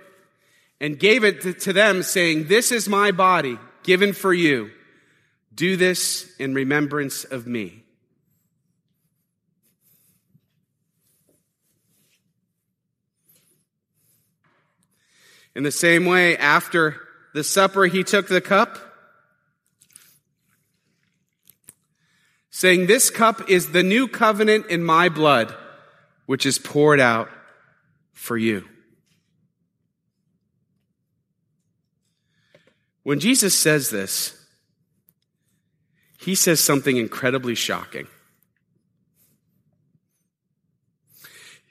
and 0.81 0.99
gave 0.99 1.25
it 1.25 1.61
to 1.61 1.73
them, 1.73 2.05
saying, 2.05 2.47
This 2.47 2.71
is 2.71 2.89
my 2.89 3.11
body 3.11 3.59
given 3.83 4.13
for 4.13 4.33
you. 4.33 4.71
Do 5.53 5.77
this 5.77 6.33
in 6.39 6.55
remembrance 6.55 7.25
of 7.25 7.47
me. 7.47 7.83
In 15.55 15.65
the 15.65 15.73
same 15.73 16.07
way, 16.07 16.37
after 16.37 17.01
the 17.35 17.43
supper, 17.43 17.87
he 17.87 18.05
took 18.05 18.29
the 18.29 18.41
cup, 18.41 18.79
saying, 22.51 22.87
This 22.87 23.11
cup 23.11 23.49
is 23.49 23.73
the 23.73 23.83
new 23.83 24.09
covenant 24.09 24.67
in 24.67 24.83
my 24.83 25.09
blood, 25.09 25.55
which 26.27 26.45
is 26.45 26.59
poured 26.59 27.01
out 27.01 27.31
for 28.13 28.37
you. 28.37 28.69
When 33.03 33.19
Jesus 33.19 33.59
says 33.59 33.91
this, 33.91 34.37
he 36.19 36.35
says 36.35 36.61
something 36.61 36.97
incredibly 36.97 37.55
shocking. 37.55 38.07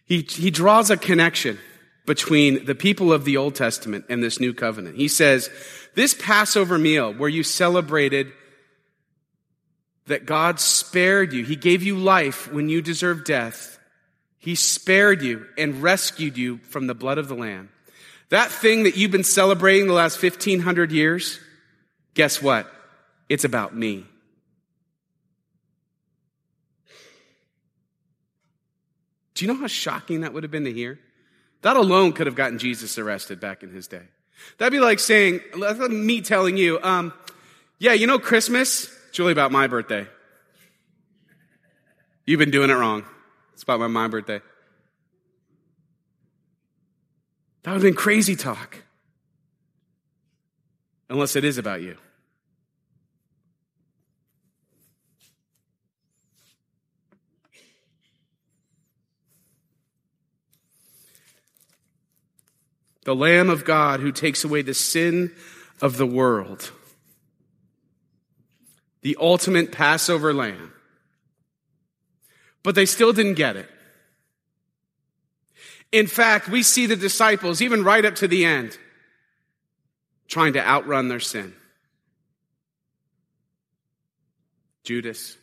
He, 0.06 0.22
he 0.22 0.50
draws 0.50 0.89
a 0.89 0.98
connection 0.98 1.60
between 2.08 2.65
the 2.65 2.74
people 2.74 3.13
of 3.13 3.26
the 3.26 3.38
Old 3.38 3.54
Testament 3.54 4.06
and 4.10 4.24
this 4.24 4.39
new 4.39 4.56
covenant. 4.56 4.96
He 4.96 5.08
says, 5.08 5.52
this 5.94 6.15
Passover 6.15 6.80
meal 6.80 7.13
where 7.13 7.30
you 7.30 7.44
celebrated 7.44 8.32
that 10.10 10.26
God 10.26 10.60
spared 10.60 11.34
you, 11.34 11.43
He 11.45 11.56
gave 11.56 11.82
you 11.82 11.98
life 11.98 12.52
when 12.52 12.67
you 12.69 12.82
deserved 12.82 13.26
death. 13.26 13.80
He 14.38 14.56
spared 14.56 15.22
you 15.22 15.45
and 15.58 15.82
rescued 15.82 16.38
you 16.38 16.58
from 16.60 16.88
the 16.88 16.95
blood 16.95 17.17
of 17.17 17.28
the 17.28 17.36
Lamb. 17.36 17.69
That 18.30 18.52
thing 18.52 18.84
that 18.84 18.95
you've 18.95 19.12
been 19.12 19.24
celebrating 19.24 19.88
the 19.88 19.93
last 19.93 20.22
1500 20.22 20.91
years, 20.91 21.39
guess 22.13 22.41
what? 22.41 22.72
It's 23.28 23.43
about 23.43 23.76
me. 23.76 24.06
Do 29.34 29.45
you 29.45 29.54
know 29.54 29.60
how 29.60 29.67
shocking 29.67 30.22
that 30.22 30.34
would 30.34 30.43
have 30.43 30.52
been 30.52 30.65
to 30.65 30.74
hear? 30.74 31.00
That 31.62 31.76
alone 31.76 32.13
could 32.13 32.28
have 32.28 32.36
gotten 32.36 32.60
Jesus 32.60 32.98
arrested 32.98 33.39
back 33.39 33.63
in 33.63 33.69
his 33.69 33.88
day. 33.88 34.04
That'd 34.58 34.72
be 34.72 34.80
like 34.80 35.00
saying, 35.00 35.41
me 35.89 36.22
telling 36.22 36.58
you, 36.58 36.80
um, 36.82 37.13
yeah, 37.78 37.93
you 37.93 38.08
know 38.08 38.19
Christmas? 38.19 38.95
It's 39.10 39.17
really 39.17 39.32
about 39.32 39.52
my 39.52 39.65
birthday. 39.65 40.08
You've 42.26 42.38
been 42.38 42.52
doing 42.52 42.69
it 42.69 42.74
wrong. 42.74 43.06
It's 43.54 43.63
about 43.63 43.80
my, 43.80 43.88
my 43.88 44.08
birthday. 44.08 44.39
That 47.63 47.72
would 47.72 47.78
have 47.78 47.82
been 47.82 47.95
crazy 47.95 48.36
talk. 48.36 48.84
Unless 51.10 51.36
it 51.36 51.43
is 51.43 51.58
about 51.58 51.82
you. 51.82 51.98
The 63.06 63.15
Lamb 63.15 63.50
of 63.50 63.65
God 63.65 64.02
who 64.02 64.12
takes 64.12 64.43
away 64.43 64.62
the 64.62 64.76
sin 64.76 65.34
of 65.82 65.98
the 65.98 66.06
world. 66.06 66.72
The 69.02 69.18
ultimate 69.20 69.72
Passover 69.72 70.34
lamb. 70.34 70.74
But 72.64 72.76
they 72.76 72.86
still 72.86 73.14
didn't 73.14 73.36
get 73.36 73.56
it. 73.56 73.70
In 75.92 76.08
fact, 76.08 76.50
we 76.50 76.62
see 76.62 76.86
the 76.86 76.96
disciples, 76.96 77.62
even 77.62 77.84
right 77.84 78.06
up 78.06 78.16
to 78.16 78.28
the 78.28 78.46
end, 78.46 78.78
trying 80.28 80.54
to 80.54 80.66
outrun 80.66 81.08
their 81.08 81.20
sin. 81.20 81.54
Judas, 84.84 85.38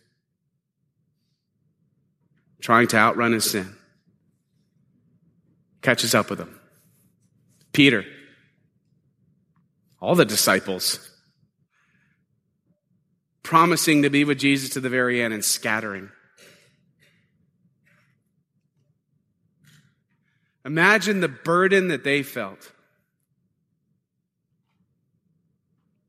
trying 2.60 2.88
to 2.88 2.96
outrun 2.96 3.32
his 3.32 3.50
sin, 3.50 3.76
catches 5.82 6.14
up 6.14 6.30
with 6.30 6.40
him. 6.40 6.60
Peter, 7.72 8.04
all 10.00 10.14
the 10.14 10.24
disciples, 10.24 11.10
promising 13.46 14.02
to 14.02 14.10
be 14.10 14.24
with 14.24 14.40
Jesus 14.40 14.70
to 14.70 14.80
the 14.80 14.88
very 14.88 15.22
end 15.22 15.32
and 15.32 15.44
scattering. 15.44 16.10
Imagine 20.64 21.20
the 21.20 21.28
burden 21.28 21.88
that 21.88 22.02
they 22.02 22.24
felt, 22.24 22.72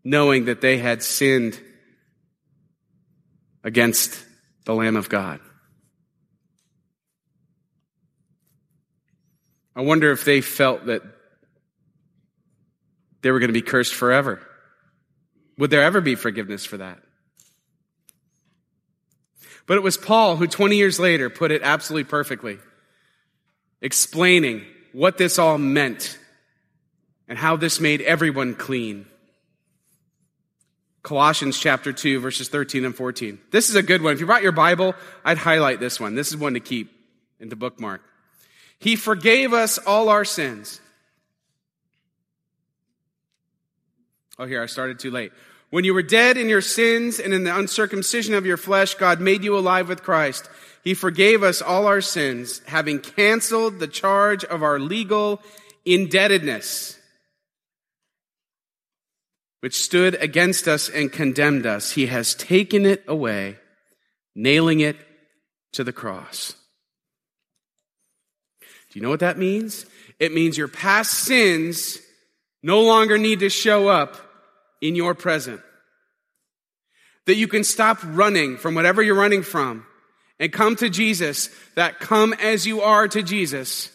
knowing 0.03 0.45
that 0.45 0.61
they 0.61 0.79
had 0.79 1.03
sinned 1.03 1.61
against 3.63 4.19
the 4.65 4.73
Lamb 4.73 4.95
of 4.95 5.07
God. 5.07 5.39
I 9.75 9.81
wonder 9.81 10.11
if 10.11 10.25
they 10.25 10.41
felt 10.41 10.87
that 10.87 11.03
they 13.21 13.29
were 13.29 13.37
going 13.37 13.49
to 13.49 13.53
be 13.53 13.61
cursed 13.61 13.93
forever. 13.93 14.41
Would 15.59 15.69
there 15.69 15.83
ever 15.83 16.01
be 16.01 16.15
forgiveness 16.15 16.65
for 16.65 16.77
that? 16.77 16.97
But 19.67 19.77
it 19.77 19.83
was 19.83 19.97
Paul 19.97 20.37
who 20.37 20.47
20 20.47 20.77
years 20.77 20.99
later 20.99 21.29
put 21.29 21.51
it 21.51 21.61
absolutely 21.61 22.09
perfectly 22.09 22.57
explaining 23.81 24.65
what 24.93 25.17
this 25.17 25.37
all 25.37 25.59
meant 25.59 26.17
and 27.27 27.37
how 27.37 27.57
this 27.57 27.79
made 27.79 28.01
everyone 28.01 28.55
clean. 28.55 29.05
Colossians 31.03 31.59
chapter 31.59 31.93
2, 31.93 32.19
verses 32.19 32.49
13 32.49 32.85
and 32.85 32.95
14. 32.95 33.39
This 33.51 33.69
is 33.69 33.75
a 33.75 33.83
good 33.83 34.01
one. 34.01 34.13
If 34.13 34.19
you 34.19 34.25
brought 34.25 34.43
your 34.43 34.51
Bible, 34.51 34.95
I'd 35.23 35.37
highlight 35.37 35.79
this 35.79 35.99
one. 35.99 36.15
This 36.15 36.29
is 36.29 36.37
one 36.37 36.55
to 36.55 36.59
keep 36.59 36.91
in 37.39 37.49
the 37.49 37.55
bookmark. 37.55 38.01
He 38.79 38.95
forgave 38.95 39.53
us 39.53 39.77
all 39.77 40.09
our 40.09 40.25
sins. 40.25 40.81
Oh, 44.39 44.45
here, 44.45 44.61
I 44.61 44.67
started 44.67 44.99
too 44.99 45.11
late. 45.11 45.31
When 45.69 45.83
you 45.83 45.93
were 45.93 46.03
dead 46.03 46.37
in 46.37 46.47
your 46.47 46.61
sins 46.61 47.19
and 47.19 47.33
in 47.33 47.43
the 47.43 47.57
uncircumcision 47.57 48.33
of 48.33 48.45
your 48.45 48.57
flesh, 48.57 48.93
God 48.95 49.19
made 49.19 49.43
you 49.43 49.57
alive 49.57 49.89
with 49.89 50.03
Christ. 50.03 50.49
He 50.83 50.93
forgave 50.93 51.43
us 51.43 51.61
all 51.61 51.87
our 51.87 51.99
sins, 51.99 52.61
having 52.67 52.99
canceled 52.99 53.79
the 53.79 53.87
charge 53.87 54.45
of 54.45 54.63
our 54.63 54.79
legal 54.79 55.41
indebtedness, 55.85 56.97
which 59.59 59.75
stood 59.75 60.15
against 60.15 60.67
us 60.67 60.87
and 60.87 61.11
condemned 61.11 61.65
us. 61.65 61.91
He 61.91 62.05
has 62.05 62.33
taken 62.33 62.85
it 62.85 63.03
away, 63.05 63.57
nailing 64.35 64.79
it 64.79 64.95
to 65.73 65.83
the 65.83 65.91
cross. 65.91 66.53
Do 68.61 68.99
you 68.99 69.01
know 69.01 69.09
what 69.09 69.19
that 69.19 69.37
means? 69.37 69.85
It 70.17 70.33
means 70.33 70.57
your 70.57 70.69
past 70.69 71.13
sins 71.13 71.99
no 72.63 72.81
longer 72.83 73.17
need 73.17 73.41
to 73.41 73.49
show 73.49 73.89
up 73.89 74.26
in 74.81 74.95
your 74.95 75.13
present. 75.13 75.61
that 77.27 77.35
you 77.35 77.47
can 77.47 77.63
stop 77.63 77.99
running 78.03 78.57
from 78.57 78.73
whatever 78.73 79.03
you're 79.03 79.13
running 79.13 79.43
from 79.43 79.85
and 80.39 80.51
come 80.51 80.77
to 80.77 80.89
Jesus, 80.89 81.49
that 81.75 81.99
come 81.99 82.33
as 82.33 82.65
you 82.65 82.81
are 82.81 83.07
to 83.09 83.21
Jesus 83.21 83.91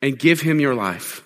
and 0.00 0.18
give 0.18 0.40
him 0.40 0.60
your 0.60 0.74
life, 0.74 1.22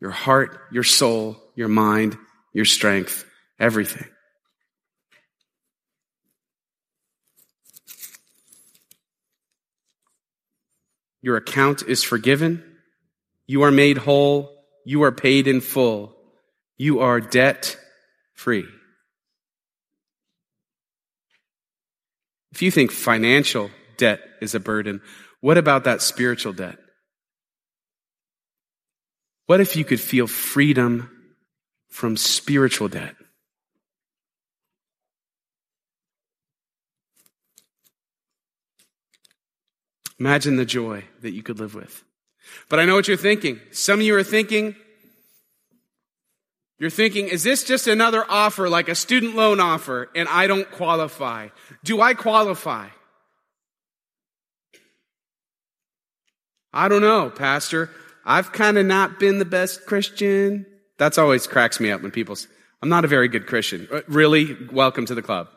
your 0.00 0.10
heart, 0.10 0.58
your 0.72 0.82
soul, 0.82 1.40
your 1.54 1.68
mind, 1.68 2.18
your 2.52 2.64
strength, 2.64 3.24
everything. 3.60 4.08
Your 11.22 11.36
account 11.36 11.82
is 11.86 12.02
forgiven. 12.02 12.73
You 13.46 13.62
are 13.62 13.70
made 13.70 13.98
whole. 13.98 14.50
You 14.84 15.02
are 15.04 15.12
paid 15.12 15.46
in 15.46 15.60
full. 15.60 16.14
You 16.76 17.00
are 17.00 17.20
debt 17.20 17.76
free. 18.34 18.66
If 22.52 22.62
you 22.62 22.70
think 22.70 22.92
financial 22.92 23.70
debt 23.96 24.20
is 24.40 24.54
a 24.54 24.60
burden, 24.60 25.00
what 25.40 25.58
about 25.58 25.84
that 25.84 26.02
spiritual 26.02 26.52
debt? 26.52 26.78
What 29.46 29.60
if 29.60 29.76
you 29.76 29.84
could 29.84 30.00
feel 30.00 30.26
freedom 30.26 31.10
from 31.88 32.16
spiritual 32.16 32.88
debt? 32.88 33.14
Imagine 40.18 40.56
the 40.56 40.64
joy 40.64 41.04
that 41.22 41.32
you 41.32 41.42
could 41.42 41.58
live 41.58 41.74
with. 41.74 42.04
But 42.68 42.80
I 42.80 42.84
know 42.84 42.94
what 42.94 43.08
you're 43.08 43.16
thinking. 43.16 43.60
Some 43.72 44.00
of 44.00 44.06
you 44.06 44.16
are 44.16 44.22
thinking, 44.22 44.76
you're 46.78 46.90
thinking, 46.90 47.28
is 47.28 47.42
this 47.42 47.64
just 47.64 47.86
another 47.86 48.24
offer, 48.28 48.68
like 48.68 48.88
a 48.88 48.94
student 48.94 49.34
loan 49.36 49.60
offer, 49.60 50.10
and 50.14 50.28
I 50.28 50.46
don't 50.46 50.70
qualify? 50.70 51.48
Do 51.82 52.00
I 52.00 52.14
qualify? 52.14 52.88
I 56.72 56.88
don't 56.88 57.02
know, 57.02 57.30
Pastor. 57.30 57.90
I've 58.24 58.52
kind 58.52 58.78
of 58.78 58.86
not 58.86 59.20
been 59.20 59.38
the 59.38 59.44
best 59.44 59.86
Christian. 59.86 60.66
That's 60.98 61.18
always 61.18 61.46
cracks 61.46 61.78
me 61.78 61.90
up 61.90 62.02
when 62.02 62.10
people 62.10 62.36
say, 62.36 62.48
I'm 62.82 62.88
not 62.88 63.04
a 63.04 63.08
very 63.08 63.28
good 63.28 63.46
Christian. 63.46 63.88
Uh, 63.92 64.00
really? 64.08 64.56
Welcome 64.72 65.06
to 65.06 65.14
the 65.14 65.22
club. 65.22 65.48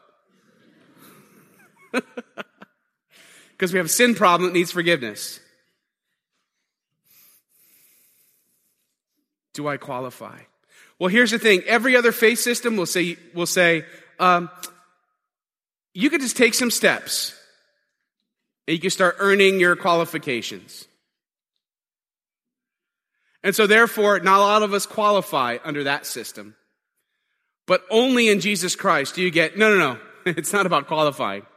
Because 3.58 3.74
we 3.74 3.78
have 3.78 3.88
a 3.88 3.90
sin 3.90 4.14
problem 4.14 4.50
that 4.50 4.54
needs 4.54 4.72
forgiveness. 4.72 5.40
Do 9.58 9.68
I 9.68 9.78
qualify? 9.78 10.38
Well, 11.00 11.08
here's 11.08 11.32
the 11.32 11.40
thing. 11.40 11.64
Every 11.66 11.96
other 11.96 12.12
faith 12.12 12.38
system 12.38 12.78
will 12.78 12.86
say, 12.86 13.18
will 13.34 13.48
say, 13.48 13.86
um, 14.20 14.52
you 15.96 16.12
could 16.12 16.22
just 16.22 16.38
take 16.38 16.54
some 16.54 16.70
steps 16.70 17.36
and 18.68 18.76
you 18.76 18.80
can 18.80 18.92
start 18.92 19.16
earning 19.18 19.60
your 19.60 19.76
qualifications. 19.76 20.88
And 23.44 23.56
so 23.56 23.66
therefore, 23.66 24.20
not 24.20 24.38
a 24.38 24.42
lot 24.42 24.62
of 24.62 24.74
us 24.74 24.86
qualify 24.86 25.58
under 25.64 25.86
that 25.86 26.06
system. 26.06 26.56
But 27.66 27.84
only 27.90 28.30
in 28.30 28.42
Jesus 28.42 28.76
Christ 28.76 29.16
do 29.16 29.24
you 29.24 29.32
get, 29.32 29.58
no, 29.58 29.76
no, 29.76 29.78
no. 29.80 30.00
It's 30.38 30.54
not 30.54 30.68
about 30.68 30.86
qualifying. 30.86 31.48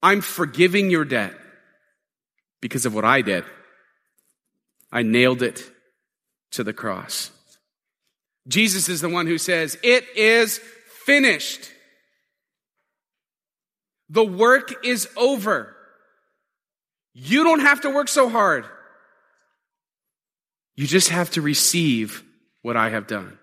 I'm 0.00 0.20
forgiving 0.20 0.90
your 0.90 1.04
debt 1.04 1.34
because 2.60 2.86
of 2.86 2.94
what 2.94 3.04
I 3.04 3.22
did. 3.22 3.42
I 4.92 5.02
nailed 5.02 5.42
it 5.42 5.71
to 6.52 6.64
the 6.64 6.72
cross. 6.72 7.30
Jesus 8.48 8.88
is 8.88 9.00
the 9.00 9.08
one 9.08 9.26
who 9.26 9.38
says, 9.38 9.76
It 9.82 10.04
is 10.16 10.58
finished. 11.04 11.70
The 14.08 14.24
work 14.24 14.84
is 14.84 15.08
over. 15.16 15.74
You 17.14 17.44
don't 17.44 17.60
have 17.60 17.82
to 17.82 17.90
work 17.90 18.08
so 18.08 18.28
hard. 18.28 18.64
You 20.76 20.86
just 20.86 21.10
have 21.10 21.30
to 21.32 21.42
receive 21.42 22.24
what 22.62 22.76
I 22.76 22.90
have 22.90 23.06
done. 23.06 23.38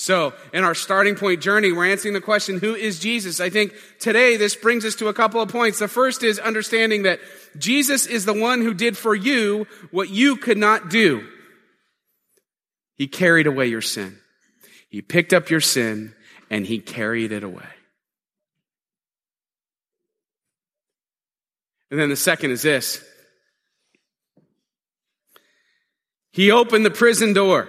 So, 0.00 0.32
in 0.52 0.62
our 0.62 0.76
starting 0.76 1.16
point 1.16 1.42
journey, 1.42 1.72
we're 1.72 1.90
answering 1.90 2.14
the 2.14 2.20
question, 2.20 2.60
who 2.60 2.76
is 2.76 3.00
Jesus? 3.00 3.40
I 3.40 3.50
think 3.50 3.74
today 3.98 4.36
this 4.36 4.54
brings 4.54 4.84
us 4.84 4.94
to 4.94 5.08
a 5.08 5.12
couple 5.12 5.42
of 5.42 5.48
points. 5.48 5.80
The 5.80 5.88
first 5.88 6.22
is 6.22 6.38
understanding 6.38 7.02
that 7.02 7.18
Jesus 7.56 8.06
is 8.06 8.24
the 8.24 8.32
one 8.32 8.62
who 8.62 8.74
did 8.74 8.96
for 8.96 9.12
you 9.12 9.66
what 9.90 10.08
you 10.08 10.36
could 10.36 10.56
not 10.56 10.88
do. 10.88 11.26
He 12.94 13.08
carried 13.08 13.48
away 13.48 13.66
your 13.66 13.80
sin. 13.80 14.16
He 14.88 15.02
picked 15.02 15.32
up 15.32 15.50
your 15.50 15.60
sin 15.60 16.14
and 16.48 16.64
he 16.64 16.78
carried 16.78 17.32
it 17.32 17.42
away. 17.42 17.66
And 21.90 21.98
then 21.98 22.08
the 22.08 22.14
second 22.14 22.52
is 22.52 22.62
this. 22.62 23.04
He 26.30 26.52
opened 26.52 26.86
the 26.86 26.92
prison 26.92 27.32
door 27.32 27.68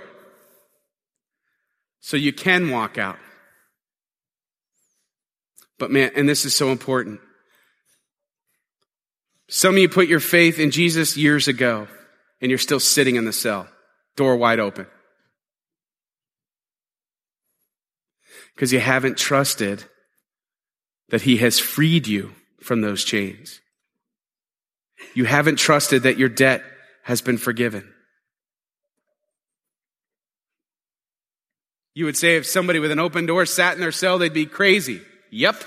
so 1.99 2.17
you 2.17 2.33
can 2.33 2.69
walk 2.69 2.97
out. 2.97 3.17
But 5.77 5.91
man, 5.91 6.11
and 6.15 6.27
this 6.27 6.45
is 6.45 6.55
so 6.55 6.71
important. 6.71 7.19
Some 9.47 9.75
of 9.75 9.79
you 9.79 9.89
put 9.89 10.07
your 10.07 10.19
faith 10.19 10.59
in 10.59 10.71
Jesus 10.71 11.17
years 11.17 11.47
ago 11.47 11.87
and 12.41 12.51
you're 12.51 12.57
still 12.57 12.79
sitting 12.79 13.15
in 13.15 13.25
the 13.25 13.33
cell, 13.33 13.67
door 14.15 14.35
wide 14.35 14.59
open. 14.59 14.87
because 18.59 18.73
you 18.73 18.79
haven't 18.81 19.17
trusted 19.17 19.85
that 21.11 21.21
He 21.21 21.37
has 21.37 21.59
freed 21.59 22.07
you 22.07 22.33
from 22.61 22.81
those 22.81 23.05
chains. 23.05 23.61
You 25.13 25.23
haven't 25.23 25.55
trusted 25.55 26.03
that 26.03 26.17
your 26.17 26.27
debt 26.27 26.61
has 27.03 27.21
been 27.21 27.37
forgiven. 27.37 27.89
You 31.95 32.05
would 32.05 32.17
say 32.17 32.35
if 32.35 32.45
somebody 32.45 32.79
with 32.79 32.91
an 32.91 32.99
open 32.99 33.25
door 33.25 33.45
sat 33.45 33.73
in 33.73 33.81
their 33.81 33.91
cell, 33.91 34.17
they'd 34.17 34.33
be 34.33 34.45
crazy. 34.45 35.01
Yep. 35.31 35.63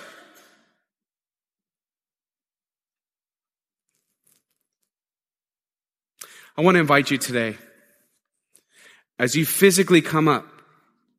I 6.57 6.61
want 6.61 6.75
to 6.75 6.81
invite 6.81 7.11
you 7.11 7.19
today, 7.19 7.57
as 9.19 9.35
you 9.35 9.47
physically 9.47 10.03
come 10.03 10.29
up 10.29 10.47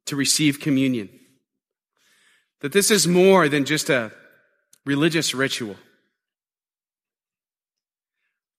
to 0.06 0.16
receive 0.16 0.60
communion, 0.60 1.10
that 2.62 2.72
this 2.72 2.92
is 2.92 3.08
more 3.08 3.50
than 3.50 3.66
just 3.66 3.90
a 3.90 4.12
religious 4.86 5.34
ritual, 5.34 5.76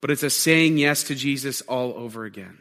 but 0.01 0.11
it's 0.11 0.23
a 0.23 0.31
saying 0.31 0.79
yes 0.79 1.05
to 1.05 1.15
Jesus 1.15 1.61
all 1.63 1.95
over 1.95 2.25
again. 2.25 2.59